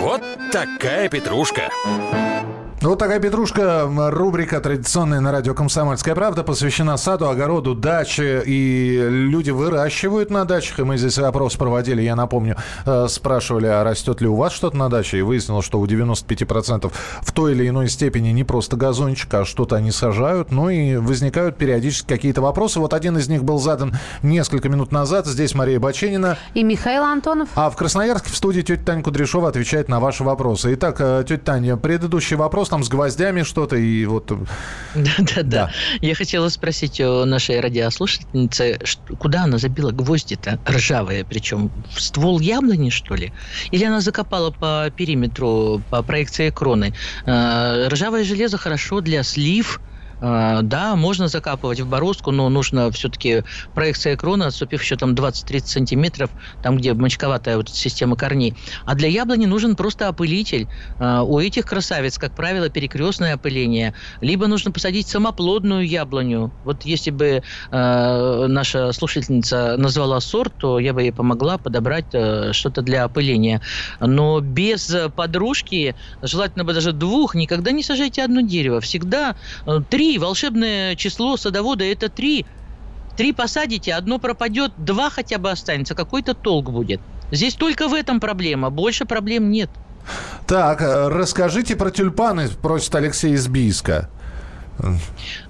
Вот 0.00 0.22
такая 0.50 1.10
петрушка. 1.10 1.68
Ну, 2.84 2.90
вот 2.90 2.98
такая 2.98 3.18
петрушка, 3.18 3.88
рубрика 4.10 4.60
традиционная 4.60 5.18
на 5.20 5.32
радио 5.32 5.54
«Комсомольская 5.54 6.14
правда» 6.14 6.42
посвящена 6.44 6.98
саду, 6.98 7.30
огороду, 7.30 7.74
даче. 7.74 8.42
И 8.44 9.08
люди 9.08 9.48
выращивают 9.48 10.28
на 10.28 10.44
дачах. 10.44 10.80
И 10.80 10.82
мы 10.82 10.98
здесь 10.98 11.16
опрос 11.16 11.56
проводили, 11.56 12.02
я 12.02 12.14
напомню, 12.14 12.58
э, 12.84 13.06
спрашивали, 13.08 13.68
а 13.68 13.84
растет 13.84 14.20
ли 14.20 14.28
у 14.28 14.34
вас 14.34 14.52
что-то 14.52 14.76
на 14.76 14.90
даче. 14.90 15.16
И 15.16 15.22
выяснилось, 15.22 15.64
что 15.64 15.80
у 15.80 15.86
95% 15.86 16.92
в 17.22 17.32
той 17.32 17.52
или 17.52 17.66
иной 17.66 17.88
степени 17.88 18.28
не 18.32 18.44
просто 18.44 18.76
газончик, 18.76 19.32
а 19.32 19.46
что-то 19.46 19.76
они 19.76 19.90
сажают. 19.90 20.52
Ну 20.52 20.68
и 20.68 20.96
возникают 20.96 21.56
периодически 21.56 22.06
какие-то 22.06 22.42
вопросы. 22.42 22.80
Вот 22.80 22.92
один 22.92 23.16
из 23.16 23.30
них 23.30 23.44
был 23.44 23.58
задан 23.58 23.94
несколько 24.22 24.68
минут 24.68 24.92
назад. 24.92 25.26
Здесь 25.26 25.54
Мария 25.54 25.80
Баченина. 25.80 26.36
И 26.52 26.62
Михаил 26.62 27.04
Антонов. 27.04 27.48
А 27.54 27.70
в 27.70 27.76
Красноярске 27.76 28.28
в 28.28 28.36
студии 28.36 28.60
тетя 28.60 28.84
Таня 28.84 29.02
Кудряшова 29.02 29.48
отвечает 29.48 29.88
на 29.88 30.00
ваши 30.00 30.22
вопросы. 30.22 30.74
Итак, 30.74 30.96
э, 30.98 31.24
тетя 31.26 31.42
Таня, 31.42 31.78
предыдущий 31.78 32.36
вопрос 32.36 32.73
там 32.74 32.82
с 32.82 32.88
гвоздями 32.88 33.44
что-то 33.44 33.76
и 33.76 34.04
вот... 34.04 34.32
Да-да-да. 34.96 35.70
Я 36.00 36.16
хотела 36.16 36.48
спросить 36.48 37.00
у 37.00 37.24
нашей 37.24 37.60
радиослушательницы, 37.60 38.80
куда 39.20 39.44
она 39.44 39.58
забила 39.58 39.92
гвозди-то 39.92 40.58
ржавые, 40.68 41.24
причем 41.24 41.70
в 41.88 42.00
ствол 42.00 42.40
яблони, 42.40 42.90
что 42.90 43.14
ли? 43.14 43.32
Или 43.70 43.84
она 43.84 44.00
закопала 44.00 44.50
по 44.50 44.90
периметру, 44.90 45.82
по 45.88 46.02
проекции 46.02 46.50
кроны? 46.50 46.92
Э, 47.26 47.86
ржавое 47.86 48.24
железо 48.24 48.58
хорошо 48.58 49.00
для 49.00 49.22
слив, 49.22 49.80
да, 50.20 50.96
можно 50.96 51.28
закапывать 51.28 51.80
в 51.80 51.88
бороздку, 51.88 52.30
но 52.30 52.48
нужно 52.48 52.90
все-таки 52.90 53.44
проекция 53.74 54.16
крона, 54.16 54.46
отступив 54.46 54.82
еще 54.82 54.96
там 54.96 55.14
20-30 55.14 55.66
сантиметров, 55.66 56.30
там, 56.62 56.76
где 56.76 56.94
мочковатая 56.94 57.56
вот 57.56 57.68
система 57.68 58.16
корней. 58.16 58.56
А 58.84 58.94
для 58.94 59.08
яблони 59.08 59.46
нужен 59.46 59.76
просто 59.76 60.08
опылитель. 60.08 60.68
А, 60.98 61.22
у 61.22 61.38
этих 61.38 61.66
красавиц, 61.66 62.18
как 62.18 62.34
правило, 62.34 62.68
перекрестное 62.68 63.34
опыление. 63.34 63.94
Либо 64.20 64.46
нужно 64.46 64.72
посадить 64.72 65.08
самоплодную 65.08 65.86
яблоню. 65.86 66.52
Вот 66.64 66.84
если 66.84 67.10
бы 67.10 67.42
э, 67.70 68.46
наша 68.48 68.92
слушательница 68.92 69.76
назвала 69.76 70.20
сорт, 70.20 70.52
то 70.58 70.78
я 70.78 70.92
бы 70.92 71.02
ей 71.02 71.12
помогла 71.12 71.58
подобрать 71.58 72.06
э, 72.12 72.52
что-то 72.52 72.82
для 72.82 73.04
опыления. 73.04 73.60
Но 74.00 74.40
без 74.40 74.94
подружки, 75.16 75.94
желательно 76.22 76.64
бы 76.64 76.74
даже 76.74 76.92
двух, 76.92 77.34
никогда 77.34 77.70
не 77.70 77.82
сажайте 77.82 78.22
одно 78.22 78.40
дерево. 78.40 78.80
Всегда 78.80 79.36
э, 79.66 79.80
три 79.88 80.03
Три. 80.04 80.18
Волшебное 80.18 80.96
число 80.96 81.38
садовода– 81.38 81.82
это 81.84 82.10
три. 82.10 82.44
Три 83.16 83.32
посадите, 83.32 83.94
одно 83.94 84.18
пропадет, 84.18 84.72
два 84.76 85.08
хотя 85.08 85.38
бы 85.38 85.50
останется. 85.50 85.94
Какой-то 85.94 86.34
толк 86.34 86.68
будет. 86.70 87.00
Здесь 87.32 87.54
только 87.54 87.88
в 87.88 87.94
этом 87.94 88.20
проблема. 88.20 88.68
Больше 88.68 89.06
проблем 89.06 89.50
нет. 89.50 89.70
Так, 90.46 90.82
э, 90.82 91.08
расскажите 91.08 91.74
про 91.74 91.90
тюльпаны, 91.90 92.48
просит 92.60 92.94
Алексей 92.94 93.32
из 93.32 93.48
Бийска. 93.48 94.10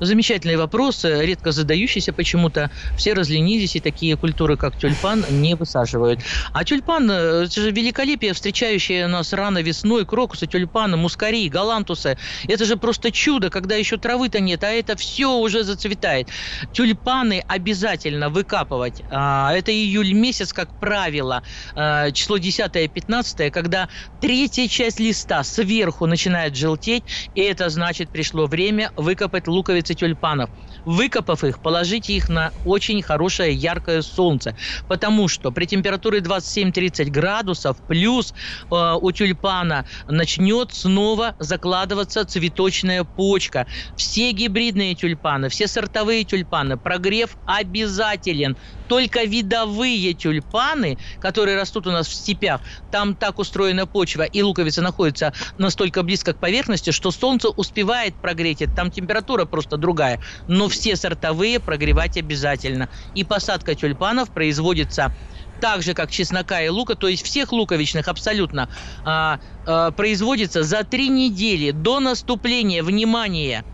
Замечательный 0.00 0.56
вопрос, 0.56 1.04
э, 1.04 1.24
редко 1.24 1.50
задающийся 1.52 2.12
почему-то. 2.12 2.70
Все 2.96 3.14
разленились, 3.14 3.76
и 3.76 3.80
такие 3.80 4.16
культуры, 4.16 4.56
как 4.56 4.76
тюльпан, 4.78 5.24
не 5.30 5.54
высаживают. 5.54 6.20
А 6.52 6.64
тюльпан, 6.64 7.10
э, 7.10 7.14
это 7.44 7.60
же 7.60 7.70
великолепие, 7.70 8.32
встречающее 8.34 9.06
нас 9.06 9.32
рано 9.32 9.62
весной, 9.62 10.04
крокусы, 10.04 10.46
тюльпаны, 10.46 10.96
мускари, 10.96 11.48
галантусы. 11.48 12.18
Это 12.46 12.64
же 12.64 12.76
просто 12.76 13.10
чудо, 13.10 13.50
когда 13.50 13.76
еще 13.76 13.96
травы-то 13.96 14.40
нет, 14.40 14.62
а 14.62 14.68
это 14.68 14.96
все 14.96 15.38
уже 15.38 15.64
зацветает. 15.64 16.28
Тюльпаны 16.72 17.42
обязательно 17.48 18.28
выкапывать. 18.28 19.02
А, 19.10 19.52
это 19.54 19.72
июль 19.72 20.12
месяц, 20.12 20.52
как 20.52 20.78
правило, 20.78 21.42
а, 21.74 22.10
число 22.10 22.36
10-15, 22.36 23.50
когда 23.50 23.88
третья 24.20 24.68
часть 24.68 25.00
листа 25.00 25.42
сверху 25.44 26.06
начинает 26.06 26.56
желтеть, 26.56 27.04
и 27.34 27.40
это 27.40 27.68
значит, 27.70 28.10
пришло 28.10 28.46
время 28.46 28.92
вы 28.96 29.13
выкопать 29.14 29.46
луковицы 29.46 29.94
тюльпанов. 29.94 30.50
Выкопав 30.84 31.44
их, 31.44 31.62
положите 31.62 32.14
их 32.14 32.28
на 32.28 32.50
очень 32.64 33.00
хорошее 33.00 33.54
яркое 33.54 34.02
солнце, 34.02 34.56
потому 34.88 35.28
что 35.28 35.52
при 35.52 35.66
температуре 35.66 36.18
27-30 36.18 37.10
градусов 37.10 37.76
плюс 37.86 38.32
э, 38.32 38.94
у 39.00 39.12
тюльпана 39.12 39.86
начнет 40.08 40.72
снова 40.74 41.36
закладываться 41.38 42.24
цветочная 42.24 43.04
почка. 43.04 43.66
Все 43.96 44.32
гибридные 44.32 44.96
тюльпаны, 44.96 45.48
все 45.48 45.68
сортовые 45.68 46.24
тюльпаны, 46.24 46.76
прогрев 46.76 47.36
обязателен. 47.46 48.56
Только 48.88 49.24
видовые 49.24 50.14
тюльпаны, 50.14 50.98
которые 51.18 51.56
растут 51.56 51.86
у 51.86 51.90
нас 51.90 52.06
в 52.06 52.14
степях, 52.14 52.60
там 52.90 53.16
так 53.16 53.38
устроена 53.38 53.86
почва, 53.86 54.22
и 54.22 54.42
луковица 54.42 54.82
находится 54.82 55.32
настолько 55.56 56.02
близко 56.02 56.34
к 56.34 56.38
поверхности, 56.38 56.90
что 56.90 57.10
солнце 57.10 57.48
успевает 57.48 58.20
прогреть 58.20 58.62
это. 58.62 58.74
Там 58.74 58.90
температура 58.90 59.44
просто 59.44 59.76
другая. 59.76 60.20
Но 60.46 60.68
все 60.68 60.96
сортовые 60.96 61.60
прогревать 61.60 62.16
обязательно. 62.16 62.88
И 63.14 63.24
посадка 63.24 63.74
тюльпанов 63.74 64.32
производится 64.32 65.14
так 65.60 65.82
же, 65.82 65.94
как 65.94 66.10
чеснока 66.10 66.60
и 66.60 66.68
лука, 66.68 66.94
то 66.94 67.08
есть 67.08 67.24
всех 67.24 67.52
луковичных 67.52 68.08
абсолютно, 68.08 68.68
а, 69.04 69.38
а, 69.64 69.92
производится 69.92 70.62
за 70.62 70.84
три 70.84 71.08
недели 71.08 71.70
до 71.70 72.00
наступления, 72.00 72.82
внимания 72.82 73.64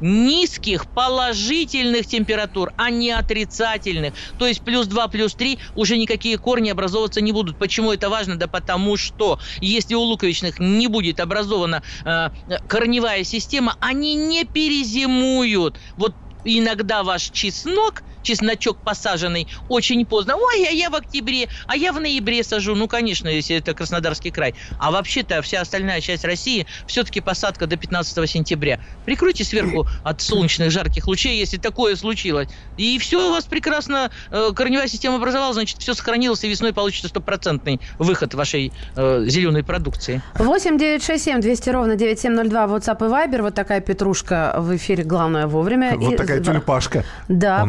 низких 0.00 0.86
положительных 0.92 2.06
температур, 2.06 2.72
а 2.76 2.90
не 2.90 3.10
отрицательных. 3.10 4.14
То 4.36 4.46
есть 4.46 4.62
плюс 4.62 4.86
2, 4.86 5.08
плюс 5.08 5.34
3 5.34 5.58
уже 5.74 5.96
никакие 5.96 6.38
корни 6.38 6.70
образовываться 6.70 7.20
не 7.20 7.32
будут. 7.32 7.58
Почему 7.58 7.92
это 7.92 8.10
важно? 8.10 8.36
Да 8.36 8.48
потому 8.48 8.96
что 8.96 9.38
если 9.60 9.94
у 9.94 10.02
луковичных 10.02 10.58
не 10.58 10.86
будет 10.88 11.20
образована 11.20 11.82
э, 12.04 12.30
корневая 12.66 13.24
система, 13.24 13.76
они 13.80 14.14
не 14.14 14.44
перезимуют. 14.44 15.78
Вот 15.96 16.16
иногда 16.44 17.02
ваш 17.02 17.30
чеснок 17.30 18.02
чесночок 18.28 18.76
посаженный 18.78 19.48
очень 19.70 20.04
поздно. 20.04 20.36
Ой, 20.36 20.66
а 20.68 20.70
я 20.70 20.90
в 20.90 20.94
октябре, 20.94 21.48
а 21.66 21.76
я 21.76 21.92
в 21.92 22.00
ноябре 22.00 22.44
сажу. 22.44 22.74
Ну, 22.74 22.86
конечно, 22.86 23.26
если 23.26 23.56
это 23.56 23.72
Краснодарский 23.72 24.30
край. 24.30 24.54
А 24.78 24.90
вообще-то 24.90 25.40
вся 25.40 25.62
остальная 25.62 26.02
часть 26.02 26.24
России 26.24 26.66
все-таки 26.86 27.20
посадка 27.20 27.66
до 27.66 27.76
15 27.76 28.28
сентября. 28.28 28.80
Прикройте 29.06 29.44
сверху 29.44 29.86
от 30.04 30.20
солнечных 30.20 30.70
жарких 30.70 31.06
лучей, 31.06 31.38
если 31.38 31.56
такое 31.56 31.96
случилось. 31.96 32.48
И 32.76 32.98
все 32.98 33.28
у 33.28 33.30
вас 33.30 33.46
прекрасно, 33.46 34.10
э, 34.30 34.50
корневая 34.54 34.88
система 34.88 35.16
образовалась, 35.16 35.54
значит, 35.54 35.78
все 35.78 35.94
сохранилось, 35.94 36.44
и 36.44 36.48
весной 36.48 36.74
получится 36.74 37.08
стопроцентный 37.08 37.80
выход 37.98 38.34
вашей 38.34 38.72
э, 38.94 39.24
зеленой 39.26 39.64
продукции. 39.64 40.20
8 40.34 40.76
9 40.76 41.02
6 41.02 41.24
7 41.24 41.40
200 41.40 41.70
ровно 41.70 41.96
9702 41.96 42.64
WhatsApp 42.66 43.06
и 43.06 43.10
Viber. 43.10 43.42
Вот 43.42 43.54
такая 43.54 43.80
петрушка 43.80 44.54
в 44.58 44.76
эфире. 44.76 45.04
Главное 45.04 45.46
вовремя. 45.46 45.96
Вот 45.96 46.12
и... 46.12 46.16
такая 46.16 46.40
тюльпашка. 46.40 47.04
Да, 47.28 47.64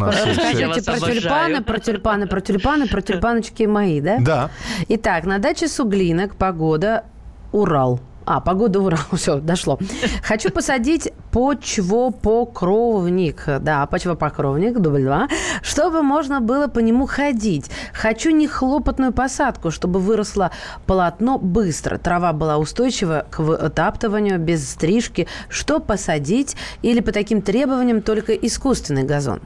Расскажите 0.52 0.82
про 0.82 1.00
тюльпаны, 1.00 1.64
про 1.64 1.80
тюльпаны, 1.80 2.28
про 2.28 2.42
тюльпаны, 2.42 2.88
про 2.88 3.02
тюльпаночки 3.02 3.64
мои, 3.64 4.02
да? 4.02 4.18
Да. 4.20 4.52
Итак, 4.88 5.26
на 5.26 5.40
даче 5.40 5.68
Суглинок 5.68 6.36
погода 6.36 7.06
Урал. 7.52 8.00
А, 8.26 8.42
погода 8.42 8.80
Урал, 8.80 9.00
все, 9.14 9.40
дошло. 9.40 9.80
Хочу 10.22 10.52
посадить 10.52 11.12
почвопокровник. 11.32 13.44
Да, 13.60 13.88
почвопокровник, 13.88 14.78
дубль 14.78 15.04
два. 15.04 15.28
Чтобы 15.64 16.04
можно 16.04 16.40
было 16.40 16.68
по 16.68 16.78
нему 16.78 17.08
ходить. 17.08 17.72
Хочу 17.92 18.30
не 18.30 18.46
хлопотную 18.48 19.14
посадку, 19.14 19.72
чтобы 19.72 20.00
выросло 20.00 20.52
полотно 20.86 21.40
быстро. 21.40 21.98
Трава 21.98 22.32
была 22.32 22.58
устойчива 22.58 23.26
к 23.32 23.40
вытаптыванию, 23.40 24.38
без 24.38 24.70
стрижки. 24.70 25.28
Что 25.50 25.80
посадить? 25.80 26.56
Или 26.84 27.00
по 27.00 27.12
таким 27.12 27.42
требованиям 27.42 28.04
только 28.04 28.34
искусственный 28.34 29.06
газон? 29.06 29.40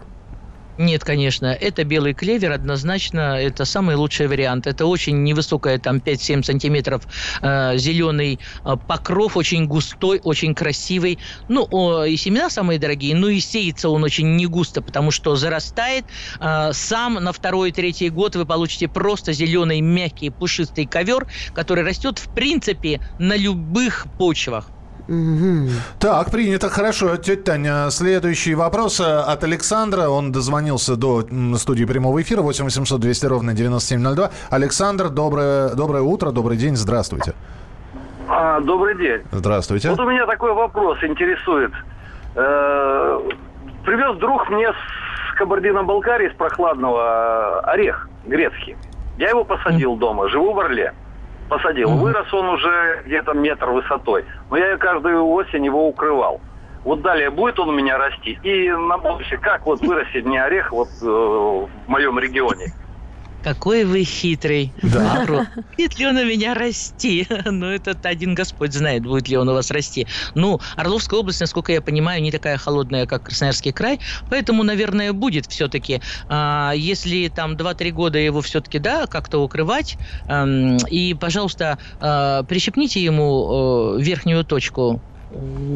Нет, 0.77 1.03
конечно, 1.03 1.46
это 1.48 1.84
белый 1.84 2.15
клевер, 2.15 2.51
однозначно, 2.51 3.39
это 3.39 3.63
самый 3.63 3.96
лучший 3.96 4.27
вариант. 4.27 4.65
Это 4.65 4.88
очень 4.88 5.22
невысокая, 5.22 5.77
там 5.77 5.98
5-7 6.00 6.42
сантиметров 6.42 7.08
э, 7.44 7.77
зеленый 7.77 8.39
э, 8.65 8.75
покров, 8.88 9.38
очень 9.38 9.68
густой, 9.68 10.20
очень 10.24 10.56
красивый. 10.56 11.20
Ну, 11.48 11.68
о, 11.70 12.06
и 12.06 12.18
семена 12.18 12.50
самые 12.50 12.80
дорогие, 12.80 13.15
ну 13.15 13.27
и 13.27 13.39
сеется 13.39 13.89
он 13.89 14.03
очень 14.03 14.36
не 14.36 14.48
густо, 14.48 14.82
потому 14.82 15.12
что 15.12 15.36
зарастает. 15.36 16.08
Э, 16.39 16.72
сам 16.74 17.15
на 17.15 17.34
второй-третий 17.34 18.10
год 18.10 18.36
вы 18.36 18.48
получите 18.48 18.88
просто 18.88 19.32
зеленый, 19.32 19.80
мягкий, 19.80 20.32
пушистый 20.32 20.88
ковер, 20.88 21.27
который 21.53 21.84
растет, 21.84 22.18
в 22.18 22.32
принципе, 22.34 23.00
на 23.20 23.36
любых 23.36 24.08
почвах. 24.18 24.73
Угу. 25.07 25.69
Так, 26.00 26.31
принято, 26.31 26.69
хорошо. 26.69 27.17
Тетя 27.17 27.43
Таня, 27.43 27.89
следующий 27.89 28.55
вопрос 28.55 29.00
э, 29.01 29.03
от 29.03 29.43
Александра. 29.43 30.07
Он 30.07 30.31
дозвонился 30.31 30.95
до 30.95 31.24
студии 31.57 31.86
прямого 31.86 32.22
эфира 32.22 32.41
8 32.41 32.65
800 32.65 33.01
200 33.01 33.25
ровно 33.25 33.53
9702. 33.53 34.29
Александр, 34.50 35.10
доброе, 35.10 35.75
доброе 35.75 36.03
утро, 36.03 36.31
добрый 36.31 36.57
день, 36.57 36.75
здравствуйте. 36.77 37.33
А, 38.29 38.62
добрый 38.62 38.98
день. 38.98 39.22
Здравствуйте. 39.31 39.89
Вот 39.89 40.00
у 40.00 40.10
меня 40.10 40.25
такой 40.25 40.53
вопрос 40.53 40.98
интересует. 41.03 41.72
Э, 42.36 43.19
привез 43.83 44.17
друг 44.19 44.50
мне 44.50 44.69
с 44.72 45.38
Кабардино-Балкарии, 45.38 46.29
с 46.29 46.38
прохладного, 46.38 47.62
э, 47.65 47.72
орех 47.72 48.07
грецкий. 48.25 48.77
Я 49.17 49.29
его 49.29 49.43
посадил 49.43 49.98
дома, 49.98 50.29
живу 50.29 50.53
в 50.53 50.60
Орле 50.60 50.93
посадил. 51.50 51.90
Угу. 51.92 51.98
Вырос 52.00 52.34
он 52.34 52.50
уже 52.50 53.04
где-то 53.06 53.34
метр 53.34 53.70
высотой. 53.70 54.26
Но 54.50 54.58
я 54.58 54.78
каждую 54.78 55.26
осень 55.28 55.66
его 55.66 55.88
укрывал. 55.88 56.42
Вот 56.84 57.02
далее 57.02 57.30
будет 57.30 57.60
он 57.60 57.70
у 57.70 57.72
меня 57.72 57.98
расти. 57.98 58.38
И 58.44 58.70
на 58.70 58.98
будущее, 58.98 59.40
как 59.40 59.66
вот 59.66 59.82
вырастет 59.82 60.26
мне 60.26 60.44
орех 60.44 60.72
вот 60.72 60.90
э, 61.02 61.06
в 61.06 61.70
моем 61.88 62.20
регионе? 62.20 62.74
Какой 63.44 63.84
вы 63.84 64.06
хитрый. 64.06 64.74
Да. 64.82 65.26
Будет 65.78 66.00
ли 66.00 66.08
он 66.08 66.16
у 66.16 66.26
меня 66.26 66.54
расти? 66.54 67.28
ну, 67.46 67.66
этот 67.68 68.06
один 68.06 68.36
Господь 68.36 68.74
знает, 68.74 69.04
будет 69.04 69.28
ли 69.28 69.36
он 69.36 69.50
у 69.50 69.54
вас 69.54 69.70
расти. 69.70 70.08
Ну, 70.34 70.62
Орловская 70.78 71.20
область, 71.20 71.42
насколько 71.42 71.74
я 71.74 71.82
понимаю, 71.82 72.22
не 72.22 72.32
такая 72.32 72.58
холодная, 72.58 73.06
как 73.06 73.24
Красноярский 73.24 73.74
край, 73.74 74.00
поэтому, 74.30 74.64
наверное, 74.64 75.12
будет 75.12 75.46
все-таки. 75.48 76.02
А, 76.30 76.72
если 76.74 77.28
там 77.28 77.56
2-3 77.58 77.92
года 77.92 78.18
его 78.18 78.42
все-таки, 78.42 78.80
да, 78.80 79.08
как-то 79.08 79.40
укрывать, 79.40 79.98
эм, 80.28 80.78
и, 80.90 81.14
пожалуйста, 81.14 81.78
э, 82.00 82.44
прищепните 82.48 83.04
ему 83.04 83.98
э, 83.98 84.02
верхнюю 84.02 84.46
точку 84.46 85.02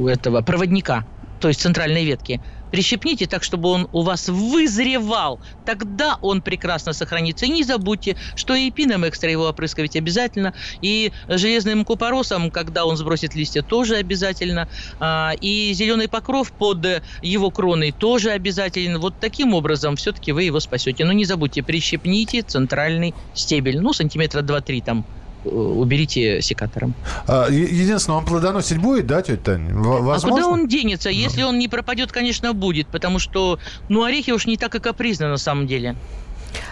этого 0.08 0.42
проводника, 0.42 1.06
то 1.40 1.48
есть 1.48 1.62
центральной 1.62 2.06
ветки, 2.06 2.42
Прищепните 2.70 3.28
так, 3.28 3.44
чтобы 3.44 3.70
он 3.70 3.88
у 3.92 4.02
вас 4.02 4.28
вызревал. 4.28 5.42
Тогда 5.64 6.18
он 6.22 6.42
прекрасно 6.42 6.94
сохранится. 6.94 7.46
И 7.46 7.50
не 7.50 7.64
забудьте, 7.64 8.16
что 8.36 8.56
и 8.56 8.72
пином 8.72 9.08
экстра 9.08 9.32
его 9.32 9.48
опрыскивать 9.48 9.96
обязательно. 9.96 10.54
И 10.82 11.12
железным 11.28 11.86
купоросом, 11.86 12.52
когда 12.52 12.86
он 12.86 12.98
сбросит 12.98 13.36
листья, 13.36 13.62
тоже 13.62 13.96
обязательно. 13.96 14.68
А, 15.00 15.34
и 15.40 15.74
зеленый 15.74 16.08
покров 16.10 16.54
под 16.54 16.86
его 17.22 17.52
кроной 17.52 17.92
тоже 17.92 18.32
обязательно. 18.32 19.00
Вот 19.00 19.20
таким 19.20 19.54
образом 19.54 19.96
все-таки 19.96 20.32
вы 20.32 20.44
его 20.44 20.60
спасете. 20.60 21.06
Но 21.06 21.14
не 21.14 21.26
забудьте, 21.26 21.64
прищепните 21.64 22.42
центральный 22.42 23.16
стебель. 23.34 23.80
Ну, 23.80 23.94
сантиметра 23.94 24.42
2-3 24.42 24.82
там 24.84 25.06
уберите 25.46 26.41
секатором. 26.41 26.94
А, 27.27 27.48
единственное, 27.50 28.20
он 28.20 28.25
плодоносить 28.25 28.77
будет, 28.77 29.08
да, 29.08 29.22
тетя 29.22 29.41
Таня? 29.44 29.74
Возможно? 29.75 30.27
А 30.27 30.32
куда 30.32 30.48
он 30.48 30.67
денется? 30.67 31.10
Если 31.10 31.44
он 31.44 31.60
не 31.60 31.67
пропадет, 31.67 32.12
конечно, 32.12 32.53
будет, 32.53 32.88
потому 32.88 33.20
что, 33.20 33.60
ну, 33.89 34.03
орехи 34.03 34.32
уж 34.32 34.46
не 34.46 34.58
так 34.58 34.75
и 34.75 34.79
капризны 34.79 35.27
на 35.27 35.38
самом 35.38 35.67
деле. 35.67 35.96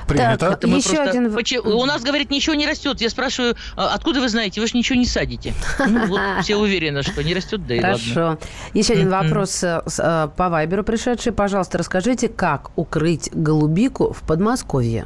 Принято. 0.08 0.38
Так, 0.38 0.64
еще 0.64 0.94
просто... 0.94 1.10
один... 1.10 1.34
Почему? 1.34 1.80
У 1.80 1.86
нас, 1.86 2.04
говорит, 2.04 2.30
ничего 2.30 2.56
не 2.56 2.68
растет. 2.68 3.02
Я 3.02 3.10
спрашиваю, 3.10 3.56
а 3.76 3.94
откуда 3.94 4.22
вы 4.22 4.30
знаете? 4.30 4.62
Вы 4.62 4.68
же 4.68 4.78
ничего 4.78 4.98
не 4.98 5.06
садите. 5.06 5.54
Ну, 5.80 6.06
вот 6.08 6.22
все 6.42 6.56
уверены, 6.58 7.04
что 7.04 7.24
не 7.24 7.34
растет, 7.34 7.66
да 7.66 7.76
и 7.76 7.80
Хорошо. 7.80 8.20
ладно. 8.20 8.40
Еще 8.74 8.94
один 8.94 9.10
вопрос 9.10 9.64
э, 9.64 9.82
э, 9.98 10.28
по 10.36 10.50
Вайберу 10.50 10.84
пришедший. 10.84 11.34
Пожалуйста, 11.34 11.78
расскажите, 11.78 12.28
как 12.30 12.72
укрыть 12.76 13.30
голубику 13.34 14.14
в 14.14 14.22
Подмосковье? 14.22 15.06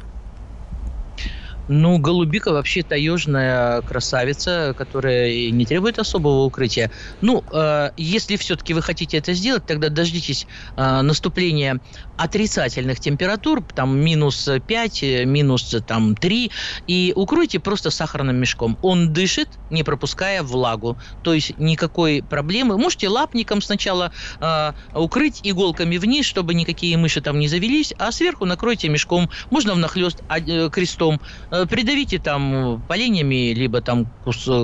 Ну, 1.72 1.98
голубика 1.98 2.50
вообще 2.50 2.82
таежная 2.82 3.82
красавица, 3.82 4.74
которая 4.76 5.52
не 5.52 5.66
требует 5.66 6.00
особого 6.00 6.42
укрытия. 6.44 6.90
Ну, 7.20 7.44
э, 7.52 7.90
если 7.96 8.36
все-таки 8.36 8.74
вы 8.74 8.82
хотите 8.82 9.18
это 9.18 9.34
сделать, 9.34 9.66
тогда 9.66 9.88
дождитесь 9.88 10.48
э, 10.76 11.02
наступления 11.02 11.80
отрицательных 12.20 13.00
температур, 13.00 13.62
там 13.74 13.98
минус 13.98 14.48
5, 14.66 15.02
минус 15.24 15.74
там 15.86 16.14
3, 16.14 16.50
и 16.86 17.12
укройте 17.16 17.58
просто 17.60 17.90
сахарным 17.90 18.36
мешком. 18.36 18.76
Он 18.82 19.12
дышит, 19.12 19.48
не 19.70 19.82
пропуская 19.82 20.42
влагу. 20.42 20.98
То 21.22 21.32
есть 21.32 21.58
никакой 21.58 22.22
проблемы. 22.22 22.76
Можете 22.76 23.08
лапником 23.08 23.62
сначала 23.62 24.12
э, 24.38 24.72
укрыть 24.94 25.40
иголками 25.44 25.96
вниз, 25.96 26.26
чтобы 26.26 26.52
никакие 26.52 26.98
мыши 26.98 27.22
там 27.22 27.38
не 27.38 27.48
завелись, 27.48 27.94
а 27.98 28.12
сверху 28.12 28.44
накройте 28.44 28.90
мешком. 28.90 29.30
Можно 29.50 29.72
внахлест 29.72 30.22
э, 30.28 30.68
крестом. 30.70 31.20
Э, 31.50 31.64
придавите 31.64 32.18
там 32.18 32.82
поленьями, 32.86 33.54
либо 33.54 33.80
там 33.80 34.06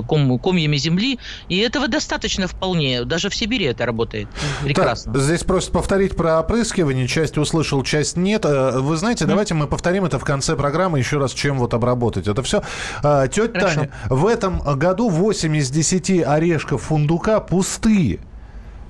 ком, 0.07 0.38
комьями 0.38 0.77
земли, 0.77 1.19
и 1.49 1.57
этого 1.57 1.88
достаточно 1.88 2.49
вполне. 2.49 3.05
Даже 3.05 3.31
в 3.31 3.35
Сибири 3.35 3.64
это 3.64 3.87
работает 3.87 4.29
прекрасно. 4.62 5.14
Так, 5.14 5.23
здесь 5.23 5.42
просят 5.42 5.73
повторить 5.73 6.16
про 6.16 6.40
опрыскивание. 6.40 7.09
Часть 7.09 7.38
услышал, 7.47 7.83
часть 7.83 8.17
нет. 8.17 8.45
Э, 8.45 8.79
вы 8.79 8.97
знаете, 8.97 9.25
mm. 9.25 9.29
давайте 9.29 9.55
мы 9.55 9.67
повторим 9.67 10.05
это 10.05 10.19
в 10.19 10.25
конце 10.25 10.57
программы 10.57 10.99
еще 10.99 11.19
раз, 11.19 11.33
чем 11.33 11.59
вот 11.59 11.75
обработать 11.75 12.27
это 12.27 12.43
все. 12.43 12.63
А, 13.03 13.29
тетя 13.29 13.59
Хорошо. 13.59 13.75
Таня, 13.81 13.91
в 14.11 14.27
этом 14.27 14.59
году 14.59 15.09
8 15.09 15.57
из 15.57 15.71
10 15.71 16.23
орешков 16.25 16.83
фундука 16.83 17.41
пустые. 17.41 18.21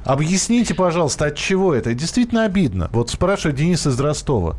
Объясните, 0.05 0.73
пожалуйста, 0.75 1.27
от 1.27 1.37
чего 1.37 1.75
это? 1.75 1.92
Действительно 1.92 2.45
обидно. 2.45 2.88
Вот 2.92 3.11
спрашивает 3.11 3.57
Денис 3.57 3.87
из 3.87 3.99
Ростова. 3.99 4.57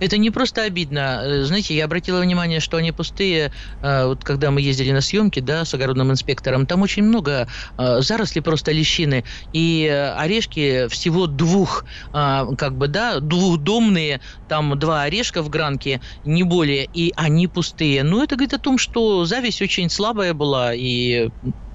Это 0.00 0.16
не 0.16 0.30
просто 0.30 0.62
обидно. 0.62 1.20
Э, 1.22 1.44
знаете, 1.44 1.74
я 1.76 1.84
обратила 1.84 2.20
внимание, 2.20 2.58
что 2.58 2.78
они 2.78 2.90
пустые. 2.90 3.52
Э, 3.82 4.06
вот 4.06 4.24
когда 4.24 4.50
мы 4.50 4.62
ездили 4.62 4.92
на 4.92 5.02
съемки, 5.02 5.40
да, 5.40 5.64
с 5.64 5.74
огородным 5.74 6.10
инспектором, 6.10 6.66
там 6.66 6.82
очень 6.82 7.04
много 7.04 7.46
э, 7.76 8.00
зарослей 8.00 8.42
просто 8.42 8.72
лещины. 8.72 9.24
И 9.52 9.86
орешки 10.16 10.88
всего 10.88 11.26
двух, 11.26 11.84
как 12.12 12.76
бы, 12.76 12.88
да, 12.88 13.20
двухдомные, 13.20 14.20
там 14.46 14.78
два 14.78 15.02
орешка 15.02 15.42
в 15.42 15.50
гранке, 15.50 16.00
не 16.24 16.42
более, 16.42 16.86
и 16.86 17.12
они 17.16 17.46
пустые. 17.46 18.02
Ну, 18.02 18.22
это 18.22 18.36
говорит 18.36 18.54
о 18.54 18.58
том, 18.58 18.78
что 18.78 19.24
зависть 19.26 19.60
очень 19.60 19.90
слабая 19.90 20.32
была, 20.32 20.74
и 20.74 21.28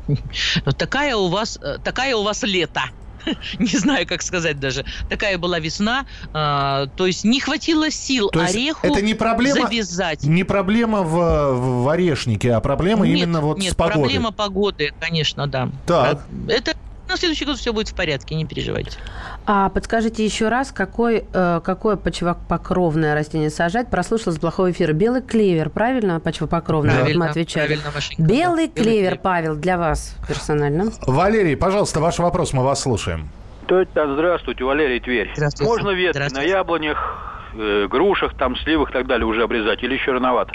такая 0.77 1.15
у 1.15 1.27
вас, 1.27 1.57
такая 1.83 2.15
у 2.15 2.23
вас 2.23 2.43
лето. 2.43 2.81
не 3.59 3.77
знаю, 3.77 4.07
как 4.07 4.21
сказать 4.21 4.59
даже. 4.59 4.85
Такая 5.09 5.37
была 5.37 5.59
весна, 5.59 6.05
а, 6.33 6.87
то 6.95 7.05
есть 7.05 7.23
не 7.23 7.39
хватило 7.39 7.89
сил 7.89 8.29
то 8.29 8.43
ореху 8.43 8.85
это 8.85 9.01
не 9.01 9.13
проблема, 9.13 9.67
завязать. 9.67 10.23
Не 10.23 10.43
проблема 10.43 11.01
в, 11.01 11.83
в 11.83 11.89
орешнике, 11.89 12.53
а 12.53 12.59
проблема 12.59 13.05
нет, 13.05 13.17
именно 13.17 13.41
вот 13.41 13.59
нет, 13.59 13.73
с 13.73 13.75
погодой. 13.75 14.01
проблема 14.03 14.31
погоды, 14.31 14.93
конечно, 14.99 15.47
да. 15.47 15.69
Так. 15.85 16.25
Это 16.47 16.75
на 17.07 17.17
следующий 17.17 17.45
год 17.45 17.57
все 17.57 17.73
будет 17.73 17.89
в 17.89 17.95
порядке, 17.95 18.35
не 18.35 18.45
переживайте. 18.45 18.97
А 19.45 19.69
подскажите 19.69 20.25
еще 20.25 20.49
раз, 20.49 20.71
какой, 20.71 21.25
э, 21.31 21.61
какое 21.63 21.95
почвопокровное 21.95 23.13
растение 23.13 23.49
сажать? 23.49 23.89
Прослушала 23.89 24.33
с 24.33 24.39
плохого 24.39 24.71
эфира. 24.71 24.93
Белый 24.93 25.21
клевер, 25.21 25.69
правильно? 25.69 26.19
Почвопокровное, 26.19 26.95
правильно, 26.95 27.19
вот 27.19 27.25
мы 27.25 27.31
отвечали. 27.31 27.67
Правильно, 27.67 27.91
Машенька, 27.93 28.23
Белый, 28.23 28.67
да. 28.67 28.81
клевер, 28.81 29.11
Белый 29.11 29.19
Павел, 29.19 29.55
для 29.55 29.77
вас 29.77 30.15
персонально. 30.27 30.91
Валерий, 31.05 31.55
пожалуйста, 31.55 31.99
ваш 31.99 32.19
вопрос, 32.19 32.53
мы 32.53 32.63
вас 32.63 32.81
слушаем. 32.81 33.29
Здравствуйте, 33.67 34.63
Валерий 34.63 34.99
Тверь. 34.99 35.31
Здравствуйте. 35.35 35.71
Можно 35.71 35.89
ветки 35.91 36.33
на 36.33 36.41
яблонях, 36.41 37.51
э, 37.55 37.87
грушах, 37.89 38.37
там, 38.37 38.55
сливах 38.57 38.89
и 38.89 38.93
так 38.93 39.07
далее 39.07 39.25
уже 39.25 39.43
обрезать 39.43 39.81
или 39.83 39.93
еще 39.93 40.11
рановато? 40.11 40.53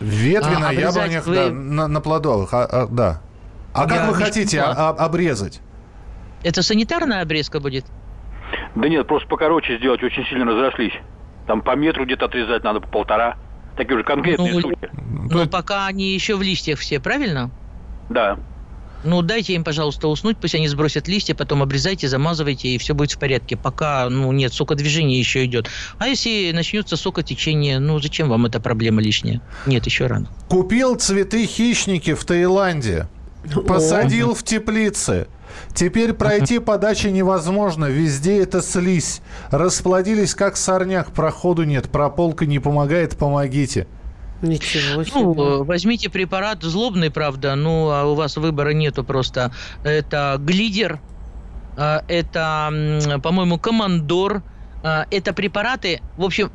Ветви 0.00 0.54
а, 0.56 0.58
на 0.58 0.70
яблонях, 0.72 1.26
вы... 1.26 1.34
да, 1.34 1.50
на, 1.50 1.88
на 1.88 2.00
плодовых, 2.00 2.52
а, 2.52 2.64
а, 2.64 2.86
да. 2.86 3.20
А 3.72 3.86
как 3.86 4.08
вы 4.08 4.14
хотите 4.14 4.60
а, 4.60 4.90
обрезать? 4.90 5.60
Это 6.42 6.62
санитарная 6.62 7.22
обрезка 7.22 7.60
будет? 7.60 7.86
Да 8.74 8.88
нет, 8.88 9.06
просто 9.06 9.28
покороче 9.28 9.78
сделать, 9.78 10.02
очень 10.02 10.24
сильно 10.26 10.44
разрослись. 10.44 10.94
Там 11.46 11.62
по 11.62 11.74
метру 11.76 12.04
где-то 12.04 12.26
отрезать 12.26 12.64
надо, 12.64 12.80
по 12.80 12.88
полтора. 12.88 13.36
Такие 13.76 13.94
уже 13.94 14.04
конкретные 14.04 14.52
ну, 14.52 14.60
случаи. 14.60 14.90
Ну, 15.30 15.48
пока 15.48 15.86
они 15.86 16.12
еще 16.12 16.36
в 16.36 16.42
листьях 16.42 16.78
все, 16.78 17.00
правильно? 17.00 17.50
Да. 18.10 18.38
Ну, 19.04 19.22
дайте 19.22 19.54
им, 19.54 19.64
пожалуйста, 19.64 20.06
уснуть, 20.06 20.36
пусть 20.36 20.54
они 20.54 20.68
сбросят 20.68 21.08
листья, 21.08 21.34
потом 21.34 21.62
обрезайте, 21.62 22.06
замазывайте, 22.06 22.68
и 22.68 22.78
все 22.78 22.94
будет 22.94 23.12
в 23.12 23.18
порядке. 23.18 23.56
Пока, 23.56 24.08
ну, 24.08 24.30
нет, 24.30 24.52
сокодвижение 24.52 25.18
еще 25.18 25.44
идет. 25.44 25.68
А 25.98 26.06
если 26.06 26.52
начнется 26.52 26.96
сокотечение, 26.96 27.80
ну, 27.80 27.98
зачем 28.00 28.28
вам 28.28 28.46
эта 28.46 28.60
проблема 28.60 29.02
лишняя? 29.02 29.40
Нет, 29.66 29.86
еще 29.86 30.06
рано. 30.06 30.28
Купил 30.48 30.94
цветы 30.94 31.46
хищники 31.46 32.14
в 32.14 32.24
Таиланде. 32.24 33.08
Посадил 33.66 34.34
в 34.34 34.42
теплице. 34.42 35.28
Теперь 35.74 36.12
пройти 36.12 36.58
по 36.58 36.78
даче 36.78 37.10
невозможно. 37.10 37.86
Везде 37.86 38.42
это 38.42 38.62
слизь. 38.62 39.20
Расплодились, 39.50 40.34
как 40.34 40.56
сорняк. 40.56 41.12
Проходу 41.12 41.64
нет. 41.64 41.90
Прополка 41.90 42.46
не 42.46 42.58
помогает. 42.58 43.16
Помогите. 43.16 43.86
Ничего 44.42 45.04
себе. 45.04 45.20
Ну, 45.20 45.64
возьмите 45.64 46.10
препарат 46.10 46.62
злобный, 46.62 47.10
правда, 47.10 47.54
ну, 47.54 47.90
а 47.90 48.04
у 48.04 48.14
вас 48.14 48.36
выбора 48.36 48.70
нету 48.70 49.04
просто. 49.04 49.52
Это 49.84 50.36
глидер, 50.40 50.98
а, 51.76 52.04
это, 52.08 53.20
по-моему, 53.22 53.58
командор, 53.58 54.42
а, 54.82 55.06
это 55.12 55.32
препараты, 55.32 56.02
в 56.16 56.24
общем, 56.24 56.50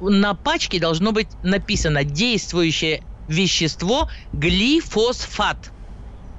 на 0.00 0.34
пачке 0.34 0.80
должно 0.80 1.12
быть 1.12 1.28
написано 1.44 2.02
действующее 2.02 3.02
вещество 3.28 4.08
глифосфат. 4.32 5.70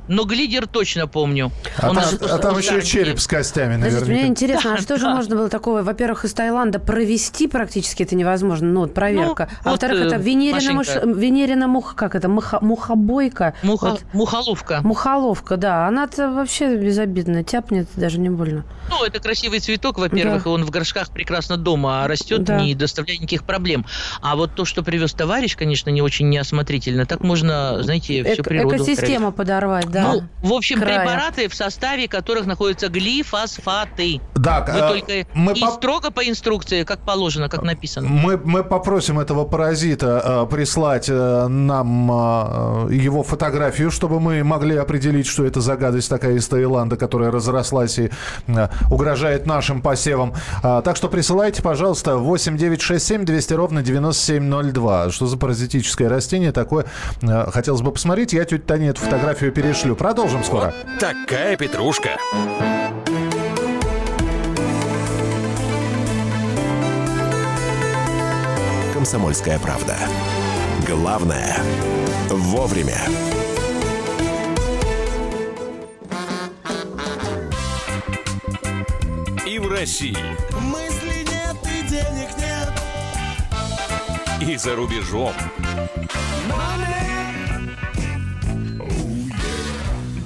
Но 0.09 0.23
глидер 0.23 0.65
точно 0.65 1.07
помню. 1.07 1.51
А, 1.77 1.93
там, 1.93 2.03
а 2.19 2.37
там 2.39 2.57
еще 2.57 2.81
череп 2.81 3.19
с 3.19 3.27
костями, 3.27 3.75
наверное. 3.75 4.09
Мне 4.09 4.25
интересно, 4.25 4.73
а 4.73 4.77
что 4.81 4.97
же 4.97 5.07
можно 5.07 5.35
было 5.35 5.49
такого, 5.49 5.83
во-первых, 5.83 6.25
из 6.25 6.33
Таиланда 6.33 6.79
провести 6.79 7.47
практически 7.47 8.01
это 8.01 8.15
невозможно, 8.15 8.67
ну, 8.67 8.79
вот 8.81 8.95
проверка. 8.95 9.49
Ну, 9.51 9.57
а 9.65 9.69
во-вторых, 9.71 10.01
это 10.01 10.15
э, 10.15 10.19
венерина, 10.19 11.67
муха, 11.67 11.95
как 11.95 12.15
это, 12.15 12.27
муха... 12.27 12.57
мухобойка. 12.59 13.53
Муха... 13.61 13.91
Вот. 13.91 14.01
Мухоловка. 14.13 14.81
Мухоловка, 14.83 15.57
да. 15.57 15.85
Она-то 15.85 16.31
вообще 16.31 16.75
безобидная, 16.75 17.43
тяпнет, 17.43 17.87
даже 17.95 18.19
не 18.19 18.31
больно. 18.31 18.65
Ну, 18.89 19.03
это 19.05 19.19
красивый 19.19 19.59
цветок, 19.59 19.99
во-первых, 19.99 20.45
да. 20.45 20.49
он 20.49 20.65
в 20.65 20.71
горшках 20.71 21.11
прекрасно 21.11 21.57
дома 21.57 22.07
растет, 22.07 22.43
да. 22.43 22.59
не 22.59 22.73
доставляя 22.73 23.17
никаких 23.17 23.43
проблем. 23.43 23.85
А 24.21 24.35
вот 24.35 24.55
то, 24.55 24.65
что 24.65 24.81
привез 24.81 25.13
товарищ, 25.13 25.55
конечно, 25.55 25.91
не 25.91 26.01
очень 26.01 26.29
неосмотрительно. 26.29 27.05
Так 27.05 27.21
можно, 27.21 27.83
знаете, 27.83 28.23
всю 28.23 28.41
Эко- 28.41 28.49
природу... 28.49 28.75
Экосистему 28.75 29.31
подорвать, 29.31 29.87
да 29.91 29.98
да. 30.03 30.13
Ну, 30.13 30.49
в 30.49 30.53
общем, 30.53 30.79
края. 30.79 30.99
препараты, 30.99 31.47
в 31.47 31.55
составе 31.55 32.07
которых 32.07 32.45
находятся 32.45 32.89
глифосфаты. 32.89 34.21
Да, 34.35 34.65
Вы 34.67 34.79
а, 34.79 34.89
только 34.89 35.27
мы 35.33 35.53
и 35.53 35.62
по... 35.62 35.71
строго 35.71 36.12
по 36.12 36.27
инструкции, 36.27 36.83
как 36.83 36.99
положено, 37.01 37.49
как 37.49 37.63
написано. 37.63 38.07
Мы, 38.07 38.38
мы 38.38 38.63
попросим 38.63 39.19
этого 39.19 39.45
паразита 39.45 40.21
э, 40.23 40.47
прислать 40.51 41.07
э, 41.09 41.47
нам 41.47 42.12
э, 42.12 42.93
его 42.93 43.23
фотографию, 43.23 43.91
чтобы 43.91 44.19
мы 44.19 44.43
могли 44.43 44.75
определить, 44.77 45.27
что 45.27 45.45
это 45.45 45.62
за 45.62 45.75
гадость 45.75 46.09
такая 46.09 46.35
из 46.35 46.47
Таиланда, 46.47 46.97
которая 46.97 47.31
разрослась 47.31 47.99
и 47.99 48.09
э, 48.47 48.67
угрожает 48.89 49.45
нашим 49.45 49.81
посевам. 49.81 50.33
А, 50.63 50.81
так 50.81 50.95
что 50.95 51.09
присылайте, 51.09 51.62
пожалуйста, 51.62 52.17
8967 52.17 53.25
200 53.25 53.53
ровно 53.53 53.81
9702. 53.81 55.12
Что 55.12 55.27
за 55.27 55.38
паразитическое 55.38 56.09
растение 56.09 56.51
такое? 56.51 56.85
Э, 57.21 57.49
хотелось 57.51 57.81
бы 57.81 57.91
посмотреть. 57.91 58.33
Я 58.33 58.45
тетя 58.45 58.63
Таня 58.65 58.89
эту 58.89 59.01
фотографию 59.01 59.51
перешлю 59.51 59.88
пришлю. 59.89 59.95
Продолжим 59.95 60.43
скоро. 60.43 60.73
Вот 60.86 60.99
такая 60.99 61.58
петрушка. 61.58 62.17
Комсомольская 68.93 69.60
правда. 69.60 69.95
Главное– 70.88 71.58
вовремя. 72.30 72.99
И 79.45 79.60
в 79.60 79.71
России. 79.71 80.17
Мысли 80.62 81.25
нет 81.25 81.58
и 81.63 81.88
денег 81.89 82.30
нет. 82.38 82.71
И 84.41 84.58
за 84.58 84.75
рубежом. 84.75 85.34
Money 86.47 87.18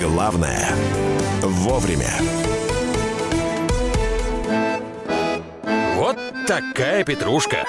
Главное– 0.00 0.66
вовремя. 1.42 2.08
Вот 5.96 6.16
такая 6.46 7.04
петрушка. 7.04 7.66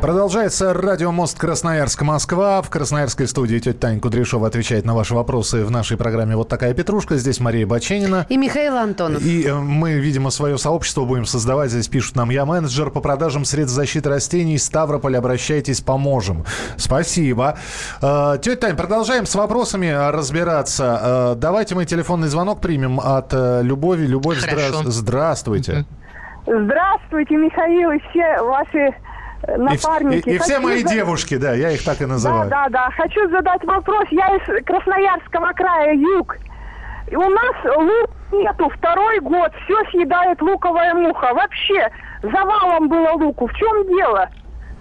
Продолжается 0.00 0.72
радио 0.74 1.10
«Мост 1.10 1.36
Красноярск-Москва». 1.40 2.62
В 2.62 2.70
красноярской 2.70 3.26
студии 3.26 3.58
тетя 3.58 3.76
Таня 3.76 3.98
Кудряшова 4.00 4.46
отвечает 4.46 4.84
на 4.84 4.94
ваши 4.94 5.12
вопросы 5.12 5.64
в 5.64 5.72
нашей 5.72 5.96
программе 5.96 6.36
«Вот 6.36 6.48
такая 6.48 6.72
петрушка». 6.72 7.16
Здесь 7.16 7.40
Мария 7.40 7.66
Баченина. 7.66 8.24
И 8.28 8.36
Михаил 8.36 8.76
Антонов. 8.76 9.20
И 9.20 9.44
э, 9.44 9.54
мы, 9.54 9.94
видимо, 9.94 10.30
свое 10.30 10.56
сообщество 10.56 11.04
будем 11.04 11.24
создавать. 11.26 11.72
Здесь 11.72 11.88
пишут 11.88 12.14
нам 12.14 12.30
«Я 12.30 12.46
менеджер 12.46 12.90
по 12.90 13.00
продажам 13.00 13.44
средств 13.44 13.74
защиты 13.74 14.08
растений. 14.08 14.56
Ставрополь. 14.56 15.16
Обращайтесь, 15.16 15.80
поможем». 15.80 16.44
Спасибо. 16.76 17.58
Э, 18.00 18.38
тетя 18.40 18.68
Тань, 18.68 18.76
продолжаем 18.76 19.26
с 19.26 19.34
вопросами 19.34 19.90
разбираться. 20.12 21.00
Э, 21.02 21.34
давайте 21.36 21.74
мы 21.74 21.86
телефонный 21.86 22.28
звонок 22.28 22.60
примем 22.60 23.00
от 23.00 23.32
Любови. 23.32 24.06
Любовь, 24.06 24.38
здра... 24.38 24.60
здравствуйте. 24.84 25.86
Здравствуйте, 26.46 27.34
Михаил, 27.34 27.90
и 27.90 27.98
все 27.98 28.42
ваши 28.42 28.94
напарники. 29.46 30.28
И, 30.28 30.32
и, 30.32 30.36
и 30.36 30.38
все 30.38 30.58
мои 30.58 30.82
за... 30.82 30.88
девушки, 30.88 31.36
да, 31.36 31.52
я 31.52 31.70
их 31.70 31.84
так 31.84 32.00
и 32.00 32.06
называю. 32.06 32.48
Да, 32.50 32.68
да, 32.68 32.86
да. 32.86 32.90
Хочу 32.96 33.28
задать 33.30 33.64
вопрос. 33.64 34.04
Я 34.10 34.36
из 34.36 34.64
Красноярского 34.64 35.52
края, 35.52 35.94
юг. 35.94 36.36
И 37.10 37.16
у 37.16 37.28
нас 37.28 37.54
лук 37.76 38.10
нету 38.32 38.68
второй 38.76 39.20
год. 39.20 39.52
Все 39.64 39.90
съедает 39.90 40.40
луковая 40.42 40.94
муха. 40.94 41.32
Вообще, 41.34 41.88
завалом 42.22 42.88
было 42.88 43.12
луку. 43.12 43.46
В 43.46 43.54
чем 43.54 43.86
дело? 43.86 44.28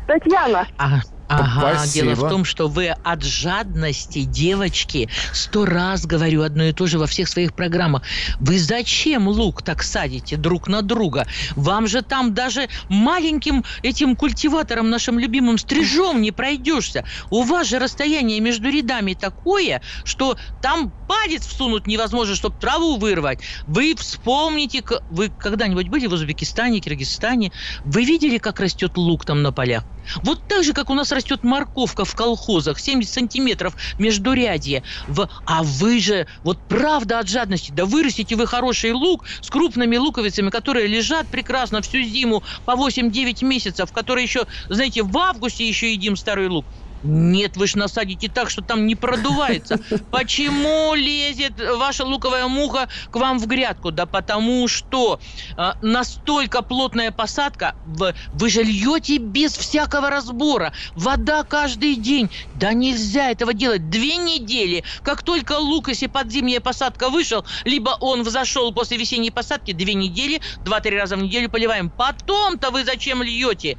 Татьяна. 0.07 0.65
Ага. 0.77 1.01
Ага, 1.27 1.79
Спасибо. 1.79 2.15
дело 2.15 2.27
в 2.27 2.29
том, 2.29 2.45
что 2.45 2.67
вы 2.69 2.87
от 2.87 3.23
жадности, 3.23 4.23
девочки, 4.23 5.09
сто 5.33 5.65
раз 5.65 6.05
говорю 6.05 6.41
одно 6.43 6.63
и 6.63 6.71
то 6.71 6.87
же 6.87 6.99
во 6.99 7.05
всех 7.05 7.27
своих 7.27 7.53
программах. 7.53 8.03
Вы 8.39 8.59
зачем 8.59 9.27
лук 9.27 9.61
так 9.61 9.83
садите 9.83 10.37
друг 10.37 10.69
на 10.69 10.81
друга? 10.81 11.27
Вам 11.55 11.87
же 11.87 12.01
там 12.01 12.33
даже 12.33 12.69
маленьким 12.87 13.65
этим 13.83 14.15
культиватором, 14.15 14.89
нашим 14.89 15.19
любимым 15.19 15.57
стрижом 15.57 16.21
не 16.21 16.31
пройдешься. 16.31 17.03
У 17.29 17.43
вас 17.43 17.67
же 17.67 17.79
расстояние 17.79 18.39
между 18.39 18.69
рядами 18.69 19.13
такое, 19.13 19.81
что 20.05 20.37
там 20.61 20.93
палец 21.07 21.45
всунуть 21.45 21.87
невозможно, 21.87 22.35
чтобы 22.35 22.57
траву 22.57 22.97
вырвать. 22.97 23.39
Вы 23.65 23.95
вспомните, 23.97 24.81
вы 25.09 25.29
когда-нибудь 25.29 25.89
были 25.89 26.07
в 26.07 26.13
Узбекистане, 26.13 26.79
Киргизстане, 26.79 27.51
вы 27.83 28.05
видели, 28.05 28.37
как 28.37 28.61
растет 28.61 28.95
лук 28.95 29.25
там 29.25 29.41
на 29.41 29.51
полях? 29.51 29.83
Вот 30.23 30.47
так 30.47 30.63
же, 30.63 30.73
как 30.73 30.89
у 30.89 30.93
нас 30.93 31.11
растет 31.17 31.43
морковка 31.43 32.06
в 32.06 32.15
колхозах, 32.15 32.80
70 32.80 33.12
сантиметров 33.12 33.75
между 33.97 34.34
рядья. 34.34 34.84
В... 35.08 35.27
А 35.45 35.63
вы 35.63 35.99
же, 35.99 36.27
вот 36.43 36.60
правда 36.67 37.19
от 37.19 37.27
жадности, 37.27 37.71
да 37.71 37.86
вырастите 37.86 38.36
вы 38.36 38.47
хороший 38.47 38.91
лук 38.91 39.25
с 39.41 39.49
крупными 39.49 39.97
луковицами, 39.97 40.49
которые 40.49 40.88
лежат 40.88 41.30
прекрасно 41.30 41.82
всю 41.82 42.01
зиму 42.03 42.43
по 42.65 42.71
8-9 42.71 43.43
месяцев, 43.43 43.91
которые 43.91 44.23
еще, 44.23 44.45
знаете, 44.69 45.03
в 45.03 45.17
августе 45.17 45.67
еще 45.67 45.91
едим 45.91 46.15
старый 46.15 46.47
лук. 46.47 46.67
Нет, 47.03 47.57
вы 47.57 47.67
же 47.67 47.77
насадите 47.77 48.27
так, 48.27 48.49
что 48.49 48.62
там 48.62 48.88
не 48.88 48.95
продувается. 48.95 49.79
Почему 50.12 50.95
лезет 50.95 51.53
ваша 51.77 52.05
луковая 52.05 52.47
муха 52.47 52.89
к 53.12 53.15
вам 53.15 53.39
в 53.39 53.47
грядку? 53.47 53.91
Да 53.91 54.05
потому 54.05 54.67
что 54.67 55.19
э, 55.57 55.71
настолько 55.81 56.62
плотная 56.63 57.12
посадка, 57.12 57.75
в, 57.86 58.13
вы 58.33 58.49
же 58.49 58.63
льете 58.63 59.17
без 59.17 59.55
всякого 59.55 60.10
разбора. 60.10 60.73
Вода 60.95 61.43
каждый 61.43 61.95
день. 61.95 62.29
Да 62.55 62.73
нельзя 62.73 63.29
этого 63.29 63.53
делать. 63.53 63.89
Две 63.89 64.17
недели. 64.17 64.83
Как 65.03 65.23
только 65.23 65.53
лук, 65.53 65.89
если 65.89 66.07
подзимняя 66.07 66.60
посадка 66.60 67.10
вышел, 67.10 67.45
либо 67.63 67.97
он 67.99 68.23
взошел 68.23 68.73
после 68.73 68.97
весенней 68.97 69.31
посадки, 69.31 69.71
две 69.71 69.93
недели, 69.93 70.41
два-три 70.63 70.97
раза 70.97 71.15
в 71.15 71.21
неделю 71.21 71.49
поливаем. 71.49 71.89
Потом-то 71.89 72.71
вы 72.71 72.83
зачем 72.83 73.21
льете? 73.21 73.77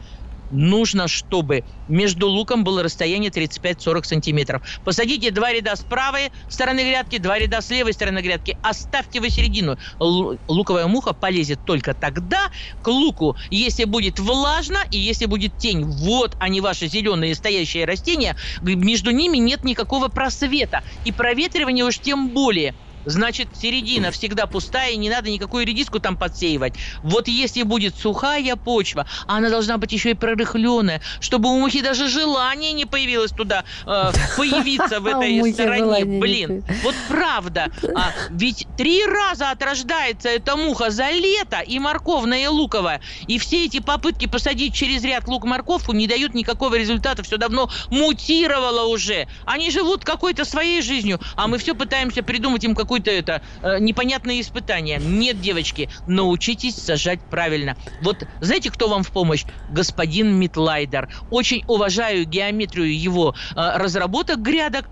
Нужно, 0.50 1.08
чтобы 1.08 1.64
между 1.86 2.28
луком 2.28 2.64
было 2.64 2.82
расстояние 2.82 3.30
35-40 3.30 4.04
сантиметров. 4.04 4.62
Посадите 4.84 5.30
два 5.30 5.52
ряда 5.52 5.76
с 5.76 5.80
правой 5.80 6.30
стороны 6.48 6.80
грядки, 6.80 7.18
два 7.18 7.38
ряда 7.38 7.60
с 7.60 7.70
левой 7.70 7.92
стороны 7.92 8.20
грядки. 8.20 8.56
Оставьте 8.62 9.20
вы 9.20 9.30
середину. 9.30 9.76
Луковая 9.98 10.86
муха 10.86 11.14
полезет 11.14 11.64
только 11.64 11.94
тогда 11.94 12.48
к 12.82 12.88
луку, 12.88 13.36
если 13.50 13.84
будет 13.84 14.18
влажно 14.18 14.78
и 14.90 14.98
если 14.98 15.26
будет 15.26 15.56
тень. 15.56 15.84
Вот 15.84 16.36
они, 16.38 16.60
ваши 16.60 16.88
зеленые 16.88 17.34
стоящие 17.34 17.84
растения. 17.84 18.36
Между 18.62 19.10
ними 19.10 19.38
нет 19.38 19.64
никакого 19.64 20.08
просвета. 20.08 20.82
И 21.04 21.12
проветривания 21.12 21.84
уж 21.84 21.98
тем 21.98 22.30
более. 22.30 22.74
Значит 23.04 23.48
середина 23.54 24.10
всегда 24.10 24.46
пустая, 24.46 24.92
и 24.92 24.96
не 24.96 25.10
надо 25.10 25.30
никакую 25.30 25.66
редиску 25.66 26.00
там 26.00 26.16
подсеивать. 26.16 26.74
Вот 27.02 27.28
если 27.28 27.62
будет 27.62 27.96
сухая 27.96 28.56
почва, 28.56 29.06
она 29.26 29.50
должна 29.50 29.78
быть 29.78 29.92
еще 29.92 30.10
и 30.10 30.14
прорыхленная, 30.14 31.00
чтобы 31.20 31.50
у 31.50 31.58
мухи 31.58 31.80
даже 31.80 32.08
желание 32.08 32.72
не 32.72 32.84
появилось 32.84 33.32
туда 33.32 33.64
э, 33.86 34.12
появиться 34.36 35.00
в 35.00 35.06
А 35.06 35.10
этой 35.10 35.52
стороне. 35.52 36.04
Блин, 36.20 36.64
вот 36.82 36.94
правда. 37.08 37.70
А, 37.94 38.12
ведь 38.30 38.66
три 38.76 39.04
раза 39.04 39.50
отрождается 39.50 40.28
эта 40.28 40.56
муха 40.56 40.90
за 40.90 41.10
лето, 41.10 41.60
и 41.60 41.78
морковная, 41.78 42.44
и 42.44 42.46
луковая. 42.46 43.00
И 43.26 43.38
все 43.38 43.64
эти 43.64 43.80
попытки 43.80 44.26
посадить 44.26 44.74
через 44.74 45.02
ряд 45.04 45.26
лук-морковку 45.28 45.92
не 45.92 46.06
дают 46.06 46.34
никакого 46.34 46.74
результата. 46.74 47.22
Все 47.22 47.36
давно 47.36 47.70
мутировало 47.90 48.86
уже. 48.86 49.28
Они 49.44 49.70
живут 49.70 50.04
какой-то 50.04 50.44
своей 50.44 50.82
жизнью, 50.82 51.20
а 51.36 51.46
мы 51.46 51.58
все 51.58 51.74
пытаемся 51.74 52.22
придумать 52.22 52.64
им 52.64 52.74
какое-то 52.88 53.10
это 53.10 53.42
э, 53.62 53.78
непонятное 53.80 54.40
испытание. 54.40 54.98
Нет, 54.98 55.42
девочки, 55.42 55.90
научитесь 56.06 56.74
сажать 56.74 57.20
правильно. 57.20 57.76
Вот 58.00 58.26
знаете, 58.40 58.70
кто 58.70 58.88
вам 58.88 59.02
в 59.02 59.10
помощь? 59.10 59.44
Господин 59.70 60.34
Митлайдер. 60.34 61.10
Очень 61.30 61.64
уважаю 61.66 62.24
геометрию 62.24 62.98
его 62.98 63.34
э, 63.54 63.76
разработок 63.76 64.40
грядок 64.40 64.86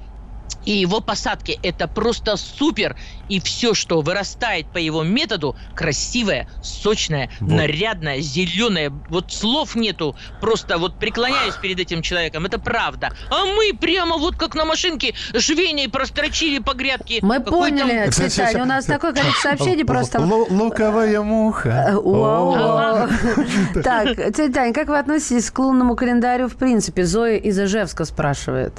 и 0.64 0.72
его 0.72 1.00
посадки. 1.00 1.58
Это 1.62 1.86
просто 1.88 2.36
супер. 2.36 2.96
И 3.28 3.40
все, 3.40 3.72
что 3.74 4.00
вырастает 4.00 4.66
по 4.72 4.78
его 4.78 5.02
методу, 5.04 5.56
красивое, 5.74 6.48
сочное, 6.62 7.30
Вот. 7.40 7.52
нарядное, 7.52 8.20
зеленое. 8.20 8.90
Вот 9.08 9.32
слов 9.32 9.74
нету. 9.76 10.16
Просто 10.40 10.78
вот 10.78 10.98
преклоняюсь 10.98 11.54
перед 11.54 11.78
этим 11.80 12.02
человеком. 12.02 12.46
Это 12.46 12.58
правда. 12.58 13.10
А 13.30 13.44
мы 13.46 13.72
прямо 13.78 14.16
вот 14.16 14.36
как 14.36 14.54
на 14.54 14.64
машинке 14.64 15.14
жвеней 15.34 15.88
прострочили 15.88 16.58
по 16.58 16.74
грядке. 16.74 17.18
Мы 17.22 17.38
Какой 17.38 17.70
там- 17.70 17.80
поняли, 17.88 18.10
Кстати, 18.10 18.36
Тетя, 18.36 18.62
у 18.62 18.66
нас 18.66 18.84
такое 18.86 19.12
количество 19.12 19.42
сообщений 19.56 19.84
просто... 19.84 20.18
Лу- 20.18 20.46
Луковая 20.50 21.22
муха. 21.22 21.92
Э. 21.92 21.96
Так, 23.82 24.16
тетя 24.34 24.52
Тань, 24.52 24.72
как 24.72 24.88
вы 24.88 24.98
относитесь 24.98 25.50
к 25.50 25.58
лунному 25.58 25.94
календарю 25.96 26.48
в 26.48 26.56
принципе? 26.56 27.04
Зоя 27.04 27.36
из 27.36 27.58
Ижевска 27.58 28.04
спрашивает. 28.04 28.72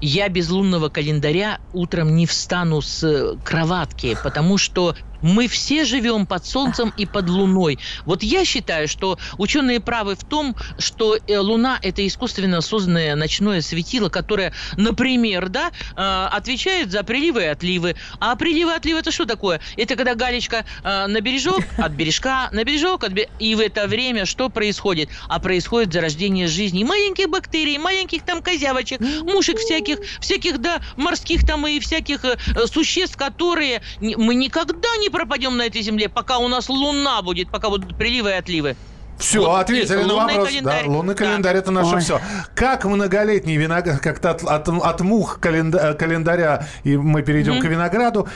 Я 0.00 0.28
без 0.28 0.48
лунного 0.50 0.88
календаря 0.88 1.60
утром 1.72 2.14
не 2.16 2.26
встану 2.26 2.80
с 2.82 3.02
э, 3.02 3.36
кроватки, 3.42 4.16
потому 4.22 4.58
что 4.58 4.94
мы 5.20 5.48
все 5.48 5.84
живем 5.84 6.26
под 6.26 6.46
солнцем 6.46 6.92
и 6.96 7.06
под 7.06 7.28
луной. 7.28 7.78
Вот 8.04 8.22
я 8.22 8.44
считаю, 8.44 8.88
что 8.88 9.18
ученые 9.38 9.80
правы 9.80 10.16
в 10.16 10.24
том, 10.24 10.56
что 10.78 11.16
э, 11.26 11.38
луна 11.38 11.78
это 11.82 12.06
искусственно 12.06 12.60
созданное 12.60 13.14
ночное 13.16 13.60
светило, 13.60 14.08
которое, 14.08 14.52
например, 14.76 15.48
да, 15.48 15.70
э, 15.96 16.28
отвечает 16.32 16.90
за 16.90 17.02
приливы 17.02 17.42
и 17.42 17.46
отливы. 17.46 17.96
А 18.18 18.36
приливы 18.36 18.72
и 18.72 18.74
отливы 18.74 19.00
это 19.00 19.10
что 19.10 19.26
такое? 19.26 19.60
Это 19.76 19.96
когда 19.96 20.14
галечка 20.14 20.64
э, 20.82 21.06
на 21.06 21.20
бережок, 21.20 21.60
от 21.76 21.92
бережка 21.92 22.48
на 22.52 22.64
бережок, 22.64 23.04
от 23.04 23.12
бе- 23.12 23.28
и 23.38 23.54
в 23.54 23.60
это 23.60 23.86
время 23.86 24.26
что 24.26 24.48
происходит? 24.48 25.10
А 25.28 25.38
происходит 25.38 25.92
зарождение 25.92 26.46
жизни 26.46 26.84
маленьких 26.84 27.28
бактерий, 27.28 27.78
маленьких 27.78 28.24
там 28.24 28.42
козявочек, 28.42 29.00
мушек 29.00 29.58
всяких, 29.58 29.98
всяких, 30.20 30.58
да, 30.58 30.80
морских 30.96 31.46
там 31.46 31.66
и 31.66 31.78
всяких 31.80 32.24
существ, 32.66 33.16
которые 33.16 33.82
мы 34.00 34.34
никогда 34.34 34.88
не 35.00 35.09
пропадем 35.10 35.56
на 35.56 35.66
этой 35.66 35.82
земле, 35.82 36.08
пока 36.08 36.38
у 36.38 36.48
нас 36.48 36.68
луна 36.68 37.22
будет, 37.22 37.50
пока 37.50 37.68
будут 37.68 37.96
приливы 37.98 38.30
и 38.30 38.32
отливы. 38.34 38.76
Все, 39.18 39.40
Вот 39.40 39.60
ответили 39.60 40.02
на 40.04 40.14
вопрос. 40.14 40.48
календарь. 40.48 40.84
Да, 40.86 40.90
лунный 40.90 41.14
календарь 41.14 41.56
это 41.56 41.70
наше 41.70 41.96
Ой. 41.96 42.00
все. 42.00 42.20
Как 42.54 42.86
многолетний 42.86 43.56
виноград, 43.58 44.00
как-то 44.00 44.30
от, 44.30 44.42
от, 44.44 44.66
от 44.68 45.00
мух 45.02 45.38
календа- 45.42 45.92
календаря, 45.92 46.66
и 46.84 46.96
мы 46.96 47.20
перейдем 47.20 47.60
к 47.60 47.64
винограду, 47.64 48.28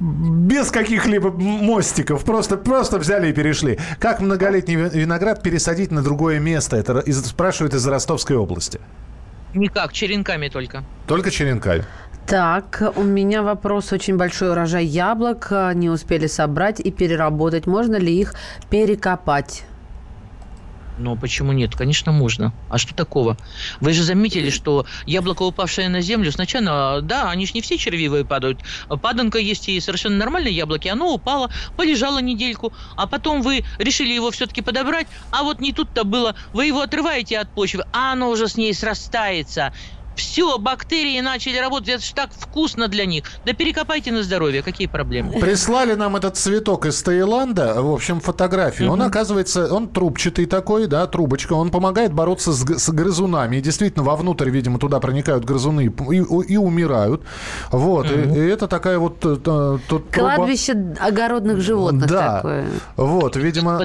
без 0.00 0.70
каких-либо 0.70 1.30
мостиков, 1.32 2.24
просто, 2.24 2.56
просто 2.56 2.98
взяли 2.98 3.30
и 3.30 3.32
перешли. 3.32 3.78
Как 3.98 4.20
многолетний 4.20 4.76
ви- 4.76 4.90
виноград 5.00 5.42
пересадить 5.42 5.90
на 5.90 6.02
другое 6.02 6.38
место? 6.38 6.76
Это 6.76 6.98
из- 7.00 7.26
спрашивают 7.26 7.74
из 7.74 7.84
Ростовской 7.86 8.36
области. 8.36 8.78
Никак, 9.54 9.92
черенками 9.92 10.48
только. 10.48 10.84
Только 11.06 11.30
черенками. 11.30 11.84
Так, 12.26 12.82
у 12.96 13.02
меня 13.02 13.42
вопрос. 13.42 13.92
Очень 13.92 14.16
большой 14.16 14.50
урожай 14.52 14.86
яблок. 14.86 15.48
а, 15.50 15.72
Не 15.74 15.90
успели 15.90 16.26
собрать 16.26 16.80
и 16.80 16.90
переработать. 16.90 17.66
Можно 17.66 17.96
ли 17.96 18.18
их 18.18 18.34
перекопать? 18.70 19.64
Но 20.98 21.16
почему 21.16 21.52
нет? 21.52 21.74
Конечно, 21.74 22.12
можно. 22.12 22.52
А 22.70 22.78
что 22.78 22.94
такого? 22.94 23.36
Вы 23.80 23.92
же 23.92 24.04
заметили, 24.04 24.50
что 24.50 24.86
яблоко, 25.06 25.42
упавшее 25.42 25.88
на 25.88 26.00
землю, 26.00 26.30
сначала, 26.30 27.00
да, 27.02 27.30
они 27.30 27.46
же 27.46 27.52
не 27.54 27.60
все 27.62 27.76
червивые 27.78 28.24
падают. 28.24 28.60
Паданка 29.00 29.38
есть 29.38 29.68
и 29.68 29.80
совершенно 29.80 30.16
нормальные 30.16 30.54
яблоки. 30.54 30.88
Оно 30.88 31.12
упало, 31.14 31.50
полежало 31.76 32.20
недельку, 32.20 32.72
а 32.96 33.06
потом 33.06 33.42
вы 33.42 33.64
решили 33.78 34.12
его 34.12 34.30
все-таки 34.30 34.60
подобрать, 34.60 35.06
а 35.30 35.42
вот 35.42 35.60
не 35.60 35.72
тут-то 35.72 36.04
было. 36.04 36.34
Вы 36.52 36.66
его 36.66 36.82
отрываете 36.82 37.38
от 37.38 37.48
почвы, 37.48 37.84
а 37.92 38.12
оно 38.12 38.28
уже 38.28 38.46
с 38.46 38.56
ней 38.56 38.72
срастается. 38.74 39.72
Все, 40.16 40.58
бактерии 40.58 41.20
начали 41.20 41.56
работать, 41.58 41.88
это 41.88 42.04
же 42.04 42.14
так 42.14 42.30
вкусно 42.32 42.88
для 42.88 43.06
них. 43.06 43.24
Да 43.44 43.52
перекопайте 43.52 44.12
на 44.12 44.22
здоровье, 44.22 44.62
какие 44.62 44.86
проблемы? 44.86 45.32
Прислали 45.40 45.94
нам 45.94 46.16
этот 46.16 46.36
цветок 46.36 46.86
из 46.86 47.02
Таиланда, 47.02 47.82
в 47.82 47.92
общем, 47.92 48.20
фотографию. 48.20 48.90
Он, 48.90 49.02
оказывается, 49.02 49.72
он 49.72 49.88
трубчатый 49.88 50.46
такой, 50.46 50.86
да, 50.86 51.06
трубочка. 51.06 51.54
Он 51.54 51.70
помогает 51.70 52.12
бороться 52.12 52.52
с, 52.52 52.62
с 52.64 52.88
грызунами. 52.90 53.56
И 53.56 53.60
действительно, 53.60 54.04
вовнутрь, 54.04 54.50
видимо, 54.50 54.78
туда 54.78 55.00
проникают 55.00 55.44
грызуны 55.44 55.86
и, 55.86 55.88
и- 56.16 56.52
и 56.52 56.56
умирают. 56.56 57.22
Вот. 57.70 58.10
И, 58.10 58.14
и 58.14 58.38
это 58.48 58.68
такая 58.68 58.98
вот... 58.98 59.18
э, 59.24 59.36
тут 59.88 60.10
труба. 60.10 60.34
Кладбище 60.36 60.94
огородных 61.00 61.60
животных 61.60 62.06
Да. 62.08 62.36
такое. 62.36 62.66
Вот, 62.96 63.36
видимо... 63.36 63.78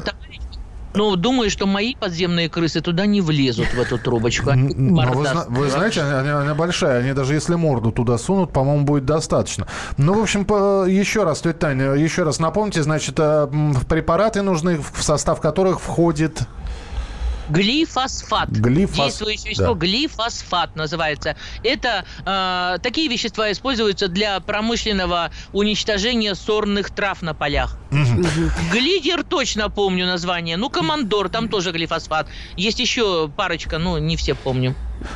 Ну, 0.98 1.16
думаю, 1.16 1.50
что 1.50 1.68
мои 1.68 1.96
подземные 1.96 2.50
крысы 2.50 2.82
туда 2.82 3.06
не 3.06 3.22
влезут, 3.22 3.68
в 3.68 3.80
эту 3.80 3.98
трубочку. 3.98 4.52
Но 4.54 5.12
вы, 5.14 5.26
вы 5.50 5.70
знаете, 5.70 6.02
она, 6.02 6.42
она- 6.42 6.56
большая. 6.56 7.00
Они 7.00 7.14
даже 7.14 7.36
если 7.36 7.56
морду 7.56 7.92
туда 7.92 8.18
сунут, 8.18 8.52
по-моему, 8.52 8.84
будет 8.84 9.06
достаточно. 9.06 9.68
Ну, 9.98 10.14
в 10.14 10.22
общем, 10.22 10.44
по- 10.46 10.86
еще 10.88 11.24
раз, 11.24 11.42
тетя 11.42 11.54
Таня, 11.54 11.92
еще 11.94 12.24
раз 12.24 12.40
напомните, 12.40 12.82
значит, 12.84 13.16
э, 13.20 13.48
препараты 13.88 14.42
нужны, 14.42 14.80
в 14.80 15.04
состав 15.04 15.40
которых 15.40 15.80
входит... 15.82 16.42
Глифосфат. 17.50 18.50
Глифос- 18.50 18.96
Действующее 18.96 19.50
вещество 19.52 19.74
да. 19.74 19.80
глифосфат 19.80 20.76
называется. 20.76 21.36
Это 21.64 22.06
э, 22.26 22.78
такие 22.82 23.08
вещества 23.08 23.52
используются 23.52 24.08
для 24.08 24.40
промышленного 24.40 25.32
уничтожения 25.54 26.36
сорных 26.36 26.92
трав 26.92 27.22
на 27.22 27.34
полях. 27.34 27.78
Глидер 28.72 29.24
точно 29.24 29.70
помню 29.70 30.06
название. 30.06 30.58
Ну, 30.58 30.70
командор, 30.70 31.30
там 31.30 31.50
тоже 31.50 31.72
глифосфат. 31.72 32.28
Есть 32.56 32.80
еще 32.80 33.30
парочка, 33.36 33.78
ну, 33.78 33.98
не 33.98 34.18
все 34.18 34.36
помню. 34.36 34.76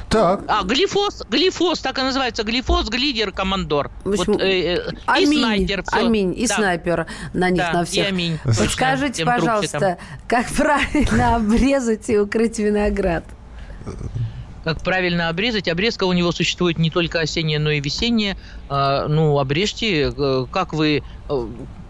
Так. 0.09 0.41
А, 0.47 0.63
глифос, 0.63 1.23
глифос, 1.29 1.79
так 1.79 1.97
и 1.99 2.01
называется. 2.01 2.43
Глифос, 2.43 2.89
глидер, 2.89 3.31
командор. 3.31 3.91
В 4.03 4.11
общем, 4.11 4.33
Вот, 4.33 4.41
э, 4.41 4.75
э, 4.75 4.91
и 4.91 4.95
Аминь, 5.05 5.39
снайпер. 5.39 5.83
всё. 5.83 6.05
аминь, 6.05 6.33
и 6.37 6.47
Да. 6.47 6.55
снайпер 6.55 7.07
на 7.33 7.49
них, 7.49 7.61
Да, 7.61 7.73
на 7.73 7.81
и 7.83 7.85
всех. 7.85 8.07
аминь. 8.07 8.39
Вот 8.43 8.57
Точно, 8.57 8.71
Скажите, 8.73 9.13
тем 9.13 9.27
пожалуйста, 9.27 9.97
как 10.27 10.47
правильно 10.49 11.35
обрезать 11.35 12.09
и 12.09 12.17
укрыть 12.17 12.59
виноград? 12.59 13.23
Как 14.63 14.83
правильно 14.83 15.29
обрезать? 15.29 15.67
Обрезка 15.67 16.03
у 16.03 16.13
него 16.13 16.31
существует 16.31 16.77
не 16.77 16.91
только 16.91 17.19
осенняя, 17.19 17.57
но 17.59 17.71
и 17.71 17.79
весенняя. 17.79 18.37
А, 18.69 19.07
ну, 19.07 19.39
обрежьте, 19.39 20.13
э, 20.15 20.45
как 20.51 20.73
вы... 20.73 21.03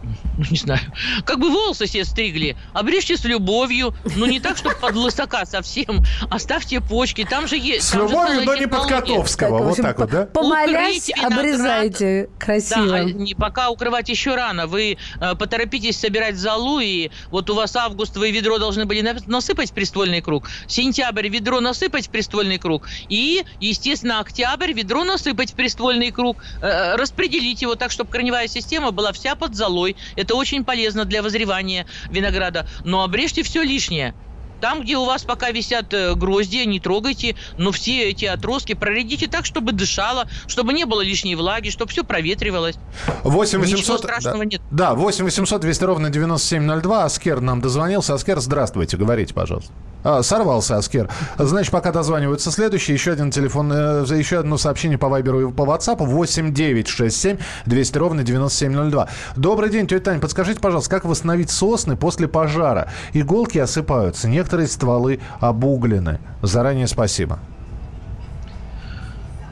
э, 0.04 0.08
ну, 0.38 0.46
не 0.50 0.58
знаю, 0.58 0.82
как 1.26 1.40
бы 1.40 1.50
волосы 1.50 1.88
себе 1.88 2.06
стригли, 2.06 2.58
обрежьте 2.74 3.18
с 3.18 3.24
любовью, 3.24 3.96
ну 4.16 4.26
не 4.26 4.40
так, 4.40 4.58
чтобы 4.58 4.76
под 4.76 4.96
лысака 4.96 5.46
совсем, 5.46 6.04
оставьте 6.30 6.82
почки, 6.82 7.24
там 7.24 7.48
же 7.48 7.58
есть... 7.58 7.88
С 7.88 7.94
любовью, 7.94 8.44
но 8.46 8.56
не 8.56 8.68
под. 8.68 8.92
Котовского. 8.92 9.64
Вот 9.64 9.78
так 9.78 10.00
вот, 10.00 10.10
да? 10.10 10.26
Помолясь, 10.26 11.08
виноград. 11.10 11.40
обрезайте 11.40 12.30
красиво. 12.40 12.88
Да, 12.88 13.04
не, 13.04 13.36
пока 13.36 13.70
укрывать 13.70 14.10
еще 14.10 14.36
рано. 14.36 14.68
Вы 14.68 14.98
э, 15.20 15.36
поторопитесь 15.36 16.00
собирать 16.00 16.36
залу, 16.36 16.80
и 16.80 17.10
вот 17.30 17.50
у 17.50 17.56
вас 17.56 17.76
август, 17.76 18.18
вы 18.18 18.32
ведро 18.32 18.58
должны 18.58 18.86
были 18.86 19.02
на- 19.02 19.16
насыпать 19.28 19.72
в 19.72 19.74
приствольный 19.74 20.22
круг. 20.22 20.50
Сентябрь 20.68 21.28
ведро 21.30 21.60
насыпать 21.62 22.08
в 22.08 22.10
приствольный 22.10 22.58
круг. 22.58 22.88
И, 23.10 23.44
естественно, 23.60 24.20
октябрь 24.20 24.74
ведро 24.74 25.04
насыпать 25.04 25.52
в 25.52 25.56
приствольный 25.56 26.12
круг. 26.12 26.44
Э, 26.62 26.96
распределить 26.96 27.62
его 27.62 27.76
так, 27.76 27.92
чтобы 27.92 28.12
корневая 28.12 28.48
система 28.48 28.92
была 28.92 29.12
вся 29.14 29.36
под 29.36 29.56
золой. 29.56 29.91
Это 30.16 30.36
очень 30.36 30.64
полезно 30.66 31.06
для 31.06 31.22
возревания 31.22 31.86
винограда. 32.10 32.66
Но 32.84 33.04
обрежьте 33.04 33.44
все 33.44 33.64
лишнее. 33.64 34.16
Там, 34.62 34.82
где 34.82 34.96
у 34.96 35.06
вас 35.06 35.24
пока 35.24 35.50
висят 35.50 35.92
э, 35.94 36.14
грозди, 36.14 36.64
не 36.66 36.80
трогайте, 36.80 37.36
но 37.58 37.72
все 37.72 38.10
эти 38.10 38.26
отростки 38.26 38.74
проредите 38.76 39.28
так, 39.28 39.46
чтобы 39.46 39.72
дышало, 39.72 40.28
чтобы 40.48 40.74
не 40.74 40.86
было 40.86 41.02
лишней 41.02 41.34
влаги, 41.34 41.72
чтобы 41.72 41.92
все 41.92 42.04
проветривалось. 42.04 42.76
8 43.24 43.60
Ничего 43.60 43.78
800... 43.78 44.00
страшного 44.00 44.38
да, 44.38 44.46
нет. 44.46 44.62
Да, 44.70 44.94
8 44.94 45.26
800 45.26 45.62
200 45.62 45.84
ровно 45.84 46.10
9702. 46.12 47.04
Аскер 47.06 47.42
нам 47.42 47.60
дозвонился. 47.60 48.14
Аскер, 48.14 48.40
здравствуйте, 48.40 48.98
говорите, 48.98 49.34
пожалуйста. 49.34 49.74
А, 50.04 50.24
сорвался 50.24 50.78
Аскер. 50.78 51.10
Значит, 51.38 51.72
пока 51.72 51.92
дозваниваются 51.92 52.52
следующий, 52.52 52.94
еще 52.94 53.12
один 53.12 53.30
телефон, 53.30 53.72
э, 53.72 54.06
еще 54.18 54.40
одно 54.40 54.58
сообщение 54.58 54.98
по 54.98 55.10
Вайберу 55.10 55.50
и 55.50 55.52
по 55.52 55.64
WhatsApp 55.64 55.98
8 56.04 56.54
9 56.54 56.88
6 56.88 57.16
7 57.16 57.38
200 57.66 57.98
ровно 57.98 58.24
9702. 58.24 59.08
Добрый 59.36 59.70
день, 59.70 59.88
тетя 59.88 60.06
Таня, 60.06 60.20
подскажите, 60.20 60.60
пожалуйста, 60.60 60.90
как 60.90 61.06
восстановить 61.06 61.52
сосны 61.52 61.96
после 61.96 62.28
пожара? 62.28 62.92
Иголки 63.14 63.60
осыпаются, 63.60 64.28
некоторые 64.28 64.51
стволы 64.68 65.20
обуглены. 65.40 66.20
Заранее 66.42 66.88
спасибо. 66.88 67.40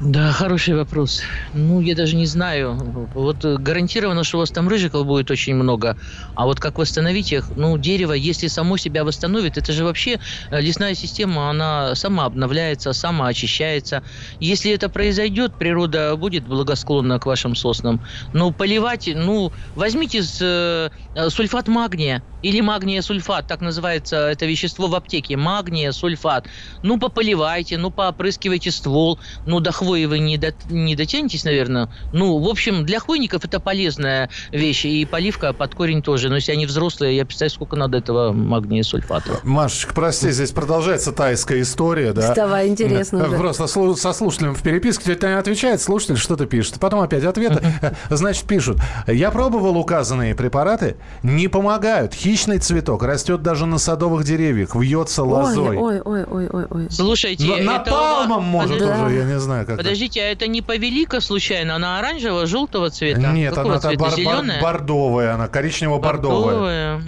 Да, 0.02 0.32
хороший 0.32 0.76
вопрос. 0.76 1.24
Ну, 1.54 1.82
я 1.82 1.94
даже 1.94 2.16
не 2.16 2.26
знаю. 2.26 2.74
Вот 3.14 3.44
э, 3.44 3.58
гарантированно, 3.58 4.24
что 4.24 4.38
у 4.38 4.40
вас 4.40 4.50
там 4.50 4.70
рыжиков 4.70 5.06
будет 5.06 5.30
очень 5.30 5.56
много. 5.56 5.98
А 6.36 6.46
вот 6.46 6.58
как 6.62 6.78
восстановить 6.78 7.34
их? 7.34 7.50
Ну, 7.58 7.78
дерево, 7.78 8.14
если 8.14 8.48
само 8.48 8.78
себя 8.78 9.04
восстановит, 9.04 9.58
это 9.58 9.74
же 9.74 9.84
вообще 9.84 10.18
э, 10.52 10.62
лесная 10.62 10.96
система, 10.96 11.50
она 11.50 11.96
сама 11.96 12.24
обновляется, 12.24 12.94
сама 12.94 13.28
очищается. 13.28 14.02
Если 14.40 14.72
это 14.72 14.88
произойдет, 14.88 15.56
природа 15.56 16.16
будет 16.16 16.48
благосклонна 16.48 17.20
к 17.20 17.26
вашим 17.26 17.54
соснам. 17.54 18.00
Но 18.32 18.52
поливать, 18.52 19.10
ну, 19.14 19.52
возьмите 19.76 20.24
с, 20.24 20.38
э, 20.40 21.30
сульфат 21.30 21.68
магния 21.68 22.24
или 22.42 22.62
магния 22.62 23.02
сульфат, 23.02 23.48
так 23.48 23.62
называется 23.62 24.30
это 24.30 24.46
вещество 24.46 24.88
в 24.88 24.96
аптеке, 24.96 25.38
магния 25.38 25.92
сульфат. 25.92 26.48
Ну, 26.84 27.00
пополивайте, 27.00 27.78
ну, 27.78 27.92
поопрыскивайте 27.92 28.72
ствол, 28.72 29.20
ну, 29.46 29.60
до 29.60 29.72
хвои 29.72 30.06
вы 30.06 30.20
не, 30.20 30.38
до, 30.38 30.54
не 30.70 30.96
дотянетесь, 30.96 31.44
наверное. 31.44 31.90
Ну, 32.14 32.38
в 32.40 32.48
общем, 32.48 32.86
для 32.86 33.00
хвойников 33.00 33.46
это 33.46 33.60
полезная 33.60 34.30
вещь, 34.52 34.86
и 34.86 35.06
поливка 35.06 35.54
под 35.54 35.76
корень 35.76 36.02
тоже. 36.02 36.30
Но 36.30 36.36
если 36.36 36.52
они 36.52 36.66
взрослые, 36.66 37.16
я 37.18 37.26
представляю, 37.26 37.52
сколько 37.52 37.76
надо 37.76 37.98
этого 37.98 38.32
магния 38.32 38.84
сульфата. 38.84 39.40
Машечка, 39.44 39.94
прости, 39.94 40.32
здесь 40.32 40.52
продолжается 40.52 41.12
тайская 41.12 41.62
история, 41.62 42.14
да? 42.14 42.30
Вставай, 42.30 42.68
интересно 42.68 43.28
уже. 43.28 43.38
Просто 43.38 43.68
со 43.68 44.14
слушателем 44.14 44.56
в 44.56 44.62
переписке 44.62 45.16
тетя 45.16 45.38
отвечает, 45.40 45.82
слушатель 45.82 46.18
что-то 46.18 46.46
пишет. 46.46 46.80
Потом 46.80 47.02
опять 47.02 47.24
ответ. 47.24 47.62
Значит, 48.10 48.46
пишут. 48.46 48.80
Я 49.08 49.32
пробовал 49.32 49.78
указанные 49.78 50.36
препараты, 50.36 50.98
не 51.24 51.48
помогают. 51.48 52.14
Хищный 52.30 52.60
цветок 52.60 53.02
растет 53.02 53.42
даже 53.42 53.66
на 53.66 53.80
садовых 53.80 54.24
деревьях, 54.24 54.76
вьется 54.76 55.24
лозой. 55.24 55.76
Ой, 55.78 56.00
ой, 56.00 56.24
ой, 56.24 56.48
ой, 56.48 56.66
ой. 56.70 56.88
Слушайте, 56.92 57.44
Но, 57.48 57.58
напалмом, 57.58 58.44
может, 58.44 58.78
да. 58.78 59.04
уже, 59.08 59.16
я 59.16 59.24
не 59.24 59.40
знаю, 59.40 59.66
как 59.66 59.78
Подождите, 59.78 60.22
а 60.22 60.26
это 60.26 60.46
не 60.46 60.62
повелика 60.62 61.22
случайно? 61.22 61.78
Она 61.78 61.98
оранжевого, 61.98 62.46
желтого 62.46 62.92
цвета? 62.92 63.32
Нет, 63.32 63.56
Какого 63.56 63.74
она 63.74 63.82
цвета? 63.82 64.00
бар- 64.00 64.12
Зеленая? 64.14 64.62
бордовая, 64.62 65.34
она 65.34 65.48
коричнево-бордовая. 65.48 66.44
Бордовая. 66.44 67.02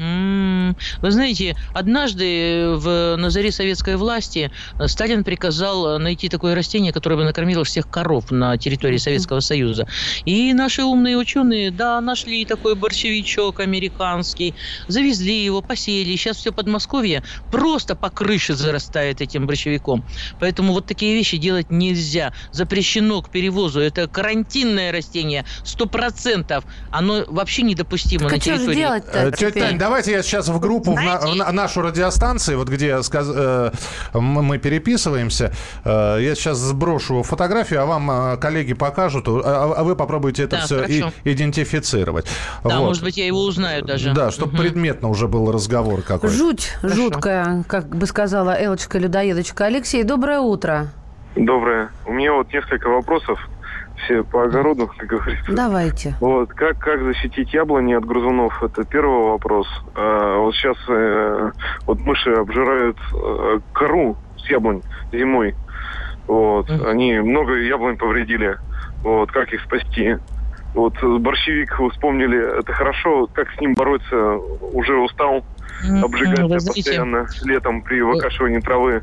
Вы 1.02 1.12
знаете, 1.12 1.56
однажды 1.74 2.76
в, 2.76 3.16
на 3.18 3.30
заре 3.30 3.52
советской 3.52 3.96
власти 3.96 4.52
э, 4.80 4.88
Сталин 4.88 5.24
приказал 5.24 6.00
найти 6.00 6.30
такое 6.30 6.56
растение, 6.56 6.94
которое 6.94 7.16
бы 7.16 7.24
накормило 7.24 7.64
всех 7.64 7.90
коров 7.90 8.32
на 8.32 8.58
территории 8.58 8.98
Советского 8.98 9.40
Союза. 9.40 9.88
И 10.26 10.54
наши 10.54 10.84
умные 10.84 11.18
ученые, 11.18 11.72
да, 11.72 12.00
нашли 12.02 12.46
такой 12.46 12.76
борщевичок 12.76 13.60
американский, 13.60 14.54
завезли 14.88 15.44
его, 15.44 15.62
посеяли. 15.62 16.16
Сейчас 16.16 16.38
все 16.38 16.52
Подмосковье 16.52 17.24
просто 17.52 17.96
по 17.96 18.10
крыше 18.10 18.54
зарастает 18.54 19.22
этим 19.22 19.48
борщевиком. 19.48 20.04
Поэтому 20.40 20.74
вот 20.74 20.86
такие 20.86 21.16
вещи 21.16 21.38
делать 21.38 21.72
нельзя. 21.72 22.34
Запрещено 22.52 23.22
к 23.22 23.30
перевозу. 23.30 23.80
Это 23.80 24.08
карантинное 24.08 24.92
растение. 24.92 25.46
Сто 25.64 25.86
процентов. 25.86 26.64
Оно 26.92 27.24
вообще 27.28 27.62
недопустимо 27.64 28.30
Так 28.30 28.32
на 28.32 28.38
а 28.38 28.42
что 28.42 28.52
же 28.52 28.58
территории. 28.58 28.78
делать-то 28.78 29.18
Э, 29.18 29.32
Тетя? 29.32 29.60
Тань, 29.60 29.78
давайте 29.78 30.12
я 30.12 30.24
сейчас 30.24 30.48
в 30.50 30.60
группу, 30.62 30.94
в, 30.94 31.02
на- 31.02 31.20
в 31.20 31.36
на- 31.36 31.52
нашу 31.52 31.82
радиостанцию, 31.82 32.58
вот 32.58 32.70
где 32.70 33.02
сказ- 33.04 33.32
э, 33.34 33.72
мы 34.14 34.58
переписываемся, 34.58 35.52
э, 35.84 36.18
я 36.22 36.36
сейчас 36.36 36.58
сброшу 36.58 37.24
фотографию, 37.24 37.82
а 37.82 37.86
вам 37.86 38.10
э, 38.12 38.38
коллеги 38.38 38.74
покажут, 38.74 39.26
а, 39.28 39.74
а 39.78 39.84
вы 39.84 39.96
попробуйте 39.96 40.44
это 40.44 40.58
Да, 40.58 40.62
все 40.66 40.76
хорошо. 40.82 41.12
идентифицировать. 41.26 42.26
Да, 42.64 42.78
Вот. 42.80 42.86
может 42.88 43.04
быть, 43.04 43.18
я 43.18 43.26
его 43.26 43.44
узнаю 43.44 43.84
даже. 43.84 44.14
Да, 44.14 44.32
чтобы 44.32 44.58
предметно 44.58 45.10
уже 45.10 45.28
был 45.28 45.52
разговор 45.52 46.02
какой-то. 46.02 46.34
Жуть 46.36 46.72
жуткая, 46.84 47.64
как 47.68 47.88
бы 47.96 48.06
сказала 48.06 48.52
Элочка-людоедочка. 48.62 49.66
Алексей, 49.66 50.04
доброе 50.04 50.40
утро. 50.40 50.92
Доброе. 51.36 51.90
У 52.06 52.12
меня 52.14 52.34
вот 52.34 52.52
несколько 52.54 52.88
вопросов. 52.90 53.40
Все 54.04 54.24
по 54.24 54.44
огороду, 54.44 54.88
как 54.98 55.08
говорится. 55.08 55.52
Давайте. 55.54 56.16
Вот, 56.20 56.50
как, 56.50 56.80
как 56.80 57.02
защитить 57.02 57.54
яблони 57.54 57.94
от 57.94 58.06
грызунов? 58.06 58.62
Это 58.64 58.84
первый 58.84 59.32
вопрос. 59.32 59.68
А, 59.96 60.40
вот 60.40 60.56
сейчас 60.56 60.78
э, 60.88 61.52
вот 61.86 62.00
мыши 62.00 62.32
обжирают 62.32 62.98
э, 63.14 63.60
кору 63.74 64.18
с 64.38 64.50
яблонь 64.50 64.82
зимой. 65.12 65.56
Вот. 66.28 66.70
Они 66.70 67.20
много 67.20 67.56
яблонь 67.56 67.98
повредили. 67.98 68.58
Вот, 69.04 69.32
как 69.32 69.52
их 69.54 69.62
спасти? 69.62 70.18
Вот 70.74 70.94
борщевик 71.04 71.78
вы 71.80 71.90
вспомнили, 71.90 72.60
это 72.60 72.72
хорошо. 72.72 73.28
Как 73.34 73.52
с 73.52 73.60
ним 73.60 73.74
бороться? 73.74 74.36
Уже 74.72 74.98
устал 74.98 75.44
обжигать 76.02 76.66
постоянно 76.66 77.28
летом 77.44 77.82
при 77.82 78.02
выкашивании 78.02 78.60
травы. 78.60 79.02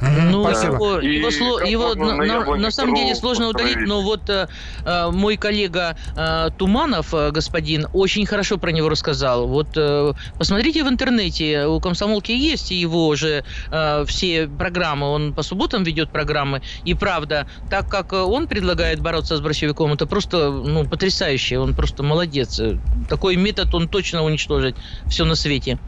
Ну, 0.00 0.44
Спасибо. 0.44 0.74
его, 0.74 0.98
И 1.00 1.14
его, 1.16 1.28
сло- 1.30 1.66
его 1.66 1.94
на, 1.94 2.56
на 2.56 2.70
самом 2.70 2.94
деле 2.94 3.14
сложно 3.14 3.48
удалить, 3.48 3.78
но 3.86 4.02
вот 4.02 4.28
э, 4.28 4.46
э, 4.84 5.10
мой 5.10 5.36
коллега 5.36 5.96
э, 6.14 6.50
Туманов, 6.58 7.14
э, 7.14 7.30
господин, 7.30 7.86
очень 7.92 8.26
хорошо 8.26 8.58
про 8.58 8.72
него 8.72 8.88
рассказал. 8.90 9.46
Вот 9.48 9.68
э, 9.76 10.12
посмотрите 10.38 10.84
в 10.84 10.88
интернете, 10.88 11.66
у 11.66 11.80
комсомолки 11.80 12.32
есть 12.32 12.70
его 12.70 13.16
же 13.16 13.44
э, 13.70 14.04
все 14.06 14.48
программы, 14.48 15.06
он 15.08 15.32
по 15.34 15.42
субботам 15.42 15.82
ведет 15.82 16.10
программы, 16.10 16.60
и 16.84 16.92
правда, 16.94 17.46
так 17.70 17.88
как 17.88 18.12
э, 18.12 18.16
он 18.16 18.48
предлагает 18.48 19.00
бороться 19.00 19.36
с 19.36 19.40
борщевиком, 19.40 19.92
это 19.94 20.06
просто 20.06 20.50
ну, 20.50 20.84
потрясающе, 20.86 21.58
он 21.58 21.74
просто 21.74 22.02
молодец. 22.02 22.60
Э, 22.60 22.76
Такой 23.08 23.36
метод 23.36 23.74
он 23.74 23.88
точно 23.88 24.24
уничтожит 24.24 24.76
все 25.08 25.24
на 25.24 25.36
свете. 25.36 25.78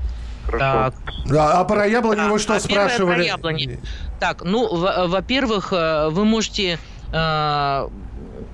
Так. 0.50 0.94
Да, 1.26 1.60
а 1.60 1.64
про 1.64 1.86
яблони 1.86 2.20
Да, 2.20 2.28
вы 2.28 2.38
что 2.38 2.54
а 2.54 2.60
первое 2.60 2.86
про 2.86 2.94
спрашивали? 2.94 3.24
яблони. 3.24 3.80
Так, 4.18 4.42
ну, 4.42 4.74
во- 4.74 5.06
во-первых, 5.08 5.72
э, 5.72 6.08
вы 6.10 6.24
можете... 6.24 6.78
э, 7.12 7.88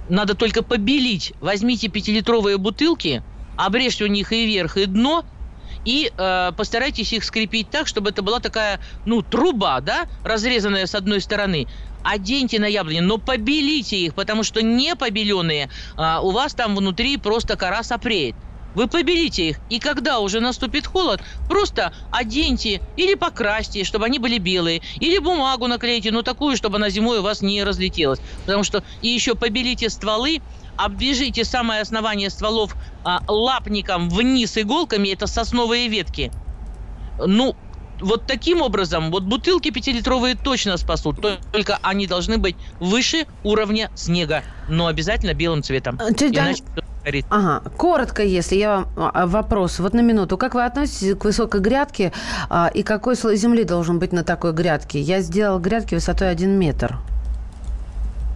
Надо 0.09 0.35
только 0.35 0.63
побелить. 0.63 1.33
Возьмите 1.41 1.89
пятилитровые 1.89 2.59
бутылки, 2.59 3.23
обрежьте 3.57 4.05
у 4.05 4.09
них 4.09 4.33
и 4.33 4.47
верх, 4.47 4.77
и 4.77 4.87
дно, 4.87 5.25
и 5.85 6.11
э, 6.17 6.53
постарайтесь 6.57 7.13
их 7.13 7.25
скрепить 7.25 7.71
так, 7.71 7.87
чтобы 7.87 8.11
это 8.11 8.23
была 8.23 8.41
такая, 8.41 8.81
ну, 9.05 9.23
труба, 9.23 9.81
да, 9.81 10.07
разрезанная 10.23 10.87
с 10.87 10.95
одной 10.95 11.21
стороны. 11.21 11.67
Оденьте 12.03 12.59
на 12.59 12.67
яблони, 12.67 13.01
но 13.01 13.19
побелите 13.19 13.97
их, 13.97 14.15
потому 14.15 14.43
что 14.45 14.63
не 14.63 14.95
побеленные, 14.95 15.71
а, 15.97 16.21
у 16.21 16.33
вас 16.33 16.55
там 16.55 16.77
внутри 16.77 17.17
просто 17.17 17.57
кора 17.57 17.83
сопреет. 17.83 18.37
Вы 18.75 18.89
побелите 18.89 19.51
их, 19.51 19.61
и 19.69 19.79
когда 19.79 20.19
уже 20.19 20.41
наступит 20.41 20.87
холод, 20.87 21.21
просто 21.47 21.93
оденьте 22.11 22.83
или 22.97 23.15
покрасьте, 23.15 23.85
чтобы 23.85 24.07
они 24.07 24.19
были 24.19 24.39
белые, 24.39 24.83
или 24.97 25.19
бумагу 25.19 25.69
наклейте, 25.69 26.11
но 26.11 26.23
такую, 26.23 26.57
чтобы 26.57 26.77
она 26.77 26.91
зимой 26.91 27.21
у 27.21 27.23
вас 27.23 27.41
не 27.41 27.63
разлетелась. 27.63 28.21
Потому 28.45 28.65
что 28.65 28.83
и 29.01 29.09
еще 29.09 29.37
побелите 29.37 29.89
стволы, 29.91 30.41
обвяжите 30.77 31.45
самое 31.45 31.83
основание 31.83 32.31
стволов 32.31 32.77
а, 33.05 33.21
лапником 33.29 34.11
вниз 34.11 34.57
иголками, 34.59 35.09
это 35.09 35.29
сосновые 35.29 35.89
ветки. 35.89 36.33
Ну, 37.19 37.55
вот 38.05 38.27
таким 38.27 38.63
образом, 38.63 39.11
вот 39.11 39.25
бутылки 39.25 39.71
пятилитровые 39.71 40.37
точно 40.37 40.77
спасут, 40.77 41.17
только 41.53 41.79
они 41.83 42.07
должны 42.07 42.39
быть 42.39 42.57
выше 42.81 43.27
уровня 43.43 43.91
снега, 43.95 44.43
но 44.69 44.87
обязательно 44.87 45.35
белым 45.35 45.63
цветом. 45.63 45.99
А, 46.01 46.13
тетя 46.13 46.43
Ань- 46.43 46.47
Иначе 46.49 46.63
всё 46.65 46.83
горит. 47.05 47.27
Ага, 47.31 47.71
коротко, 47.77 48.23
если 48.23 48.57
я 48.57 48.77
вам 48.77 48.89
а, 48.97 49.27
вопрос, 49.27 49.79
вот 49.79 49.95
на 49.95 50.01
минуту, 50.01 50.37
как 50.39 50.55
вы 50.55 50.65
относитесь 50.65 51.17
к 51.17 51.25
высокой 51.25 51.61
грядке 51.61 52.13
а, 52.49 52.71
и 52.73 52.83
какой 52.83 53.17
слой 53.17 53.37
земли 53.37 53.65
должен 53.65 53.99
быть 53.99 54.13
на 54.13 54.25
такой 54.25 54.53
грядке? 54.53 55.01
Я 55.01 55.21
сделал 55.21 55.59
грядки 55.59 55.95
высотой 55.95 56.31
1 56.31 56.51
метр. 56.51 56.99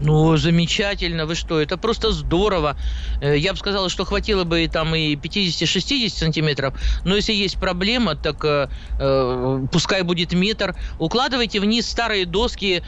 Ну, 0.00 0.36
замечательно, 0.36 1.26
вы 1.26 1.34
что, 1.34 1.60
это 1.60 1.76
просто 1.76 2.12
здорово. 2.12 2.76
Э, 3.20 3.36
Я 3.36 3.52
бы 3.52 3.58
сказал, 3.58 3.88
что 3.88 4.04
хватило 4.04 4.44
бы 4.44 4.64
и 4.64 4.68
там 4.68 4.94
и 4.94 5.16
50-60 5.16 6.08
сантиметров, 6.10 6.74
но 7.04 7.16
если 7.16 7.32
есть 7.32 7.58
проблема, 7.58 8.14
так 8.14 8.44
э, 8.44 8.68
э, 8.98 9.66
пускай 9.72 10.02
будет 10.02 10.32
метр. 10.32 10.76
Укладывайте 10.98 11.60
вниз 11.60 11.88
старые 11.88 12.26
доски, 12.26 12.82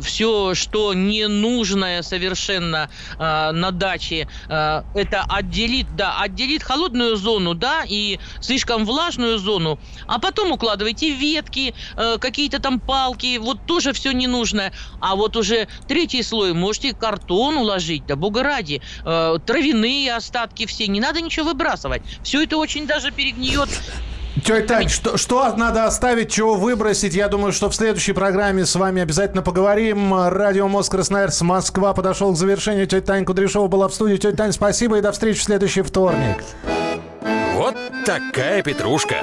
все, 0.00 0.54
что 0.54 0.94
ненужное 0.94 2.02
совершенно 2.02 2.88
э, 3.18 3.50
на 3.52 3.70
даче. 3.70 4.28
Э, 4.48 4.82
это 4.94 5.24
отделит, 5.28 5.96
да, 5.96 6.20
отделит 6.20 6.62
холодную 6.62 7.16
зону, 7.16 7.54
да, 7.54 7.84
и 7.86 8.18
слишком 8.40 8.84
влажную 8.84 9.38
зону, 9.38 9.78
а 10.06 10.18
потом 10.18 10.52
укладывайте 10.52 11.10
ветки, 11.10 11.74
э, 11.96 12.18
какие-то 12.18 12.60
там 12.60 12.80
палки, 12.80 13.38
вот 13.38 13.66
тоже 13.66 13.92
все 13.92 14.12
ненужное. 14.12 14.72
А 15.00 15.16
вот 15.16 15.36
уже 15.36 15.68
третий 15.88 16.22
слой 16.22 16.43
можете 16.52 16.94
картон 16.94 17.56
уложить, 17.56 18.06
да 18.06 18.16
бога 18.16 18.42
ради, 18.42 18.82
э, 19.04 19.38
травяные 19.46 20.14
остатки 20.14 20.66
все, 20.66 20.86
не 20.86 21.00
надо 21.00 21.20
ничего 21.20 21.46
выбрасывать. 21.46 22.02
Все 22.22 22.42
это 22.42 22.56
очень 22.56 22.86
даже 22.86 23.10
перегниет 23.10 23.68
Тетя 24.42 24.66
Тань, 24.66 24.88
что, 24.88 25.16
что 25.16 25.54
надо 25.56 25.84
оставить, 25.86 26.30
чего 26.30 26.56
выбросить? 26.56 27.14
Я 27.14 27.28
думаю, 27.28 27.52
что 27.52 27.70
в 27.70 27.74
следующей 27.74 28.12
программе 28.12 28.66
с 28.66 28.74
вами 28.74 29.00
обязательно 29.00 29.42
поговорим. 29.42 30.12
Радио 30.12 30.66
Москва 30.68 30.98
Красноярск 30.98 31.42
Москва 31.42 31.94
подошел 31.94 32.32
к 32.32 32.36
завершению. 32.36 32.86
Тетя 32.86 33.06
Тань 33.06 33.24
Кудряшова 33.24 33.68
была 33.68 33.88
в 33.88 33.94
студии. 33.94 34.16
Тетя 34.16 34.36
Тань, 34.36 34.52
спасибо 34.52 34.98
и 34.98 35.00
до 35.00 35.12
встречи 35.12 35.38
в 35.38 35.44
следующий 35.44 35.82
вторник. 35.82 36.42
Вот 37.54 37.76
такая 38.04 38.62
петрушка. 38.62 39.22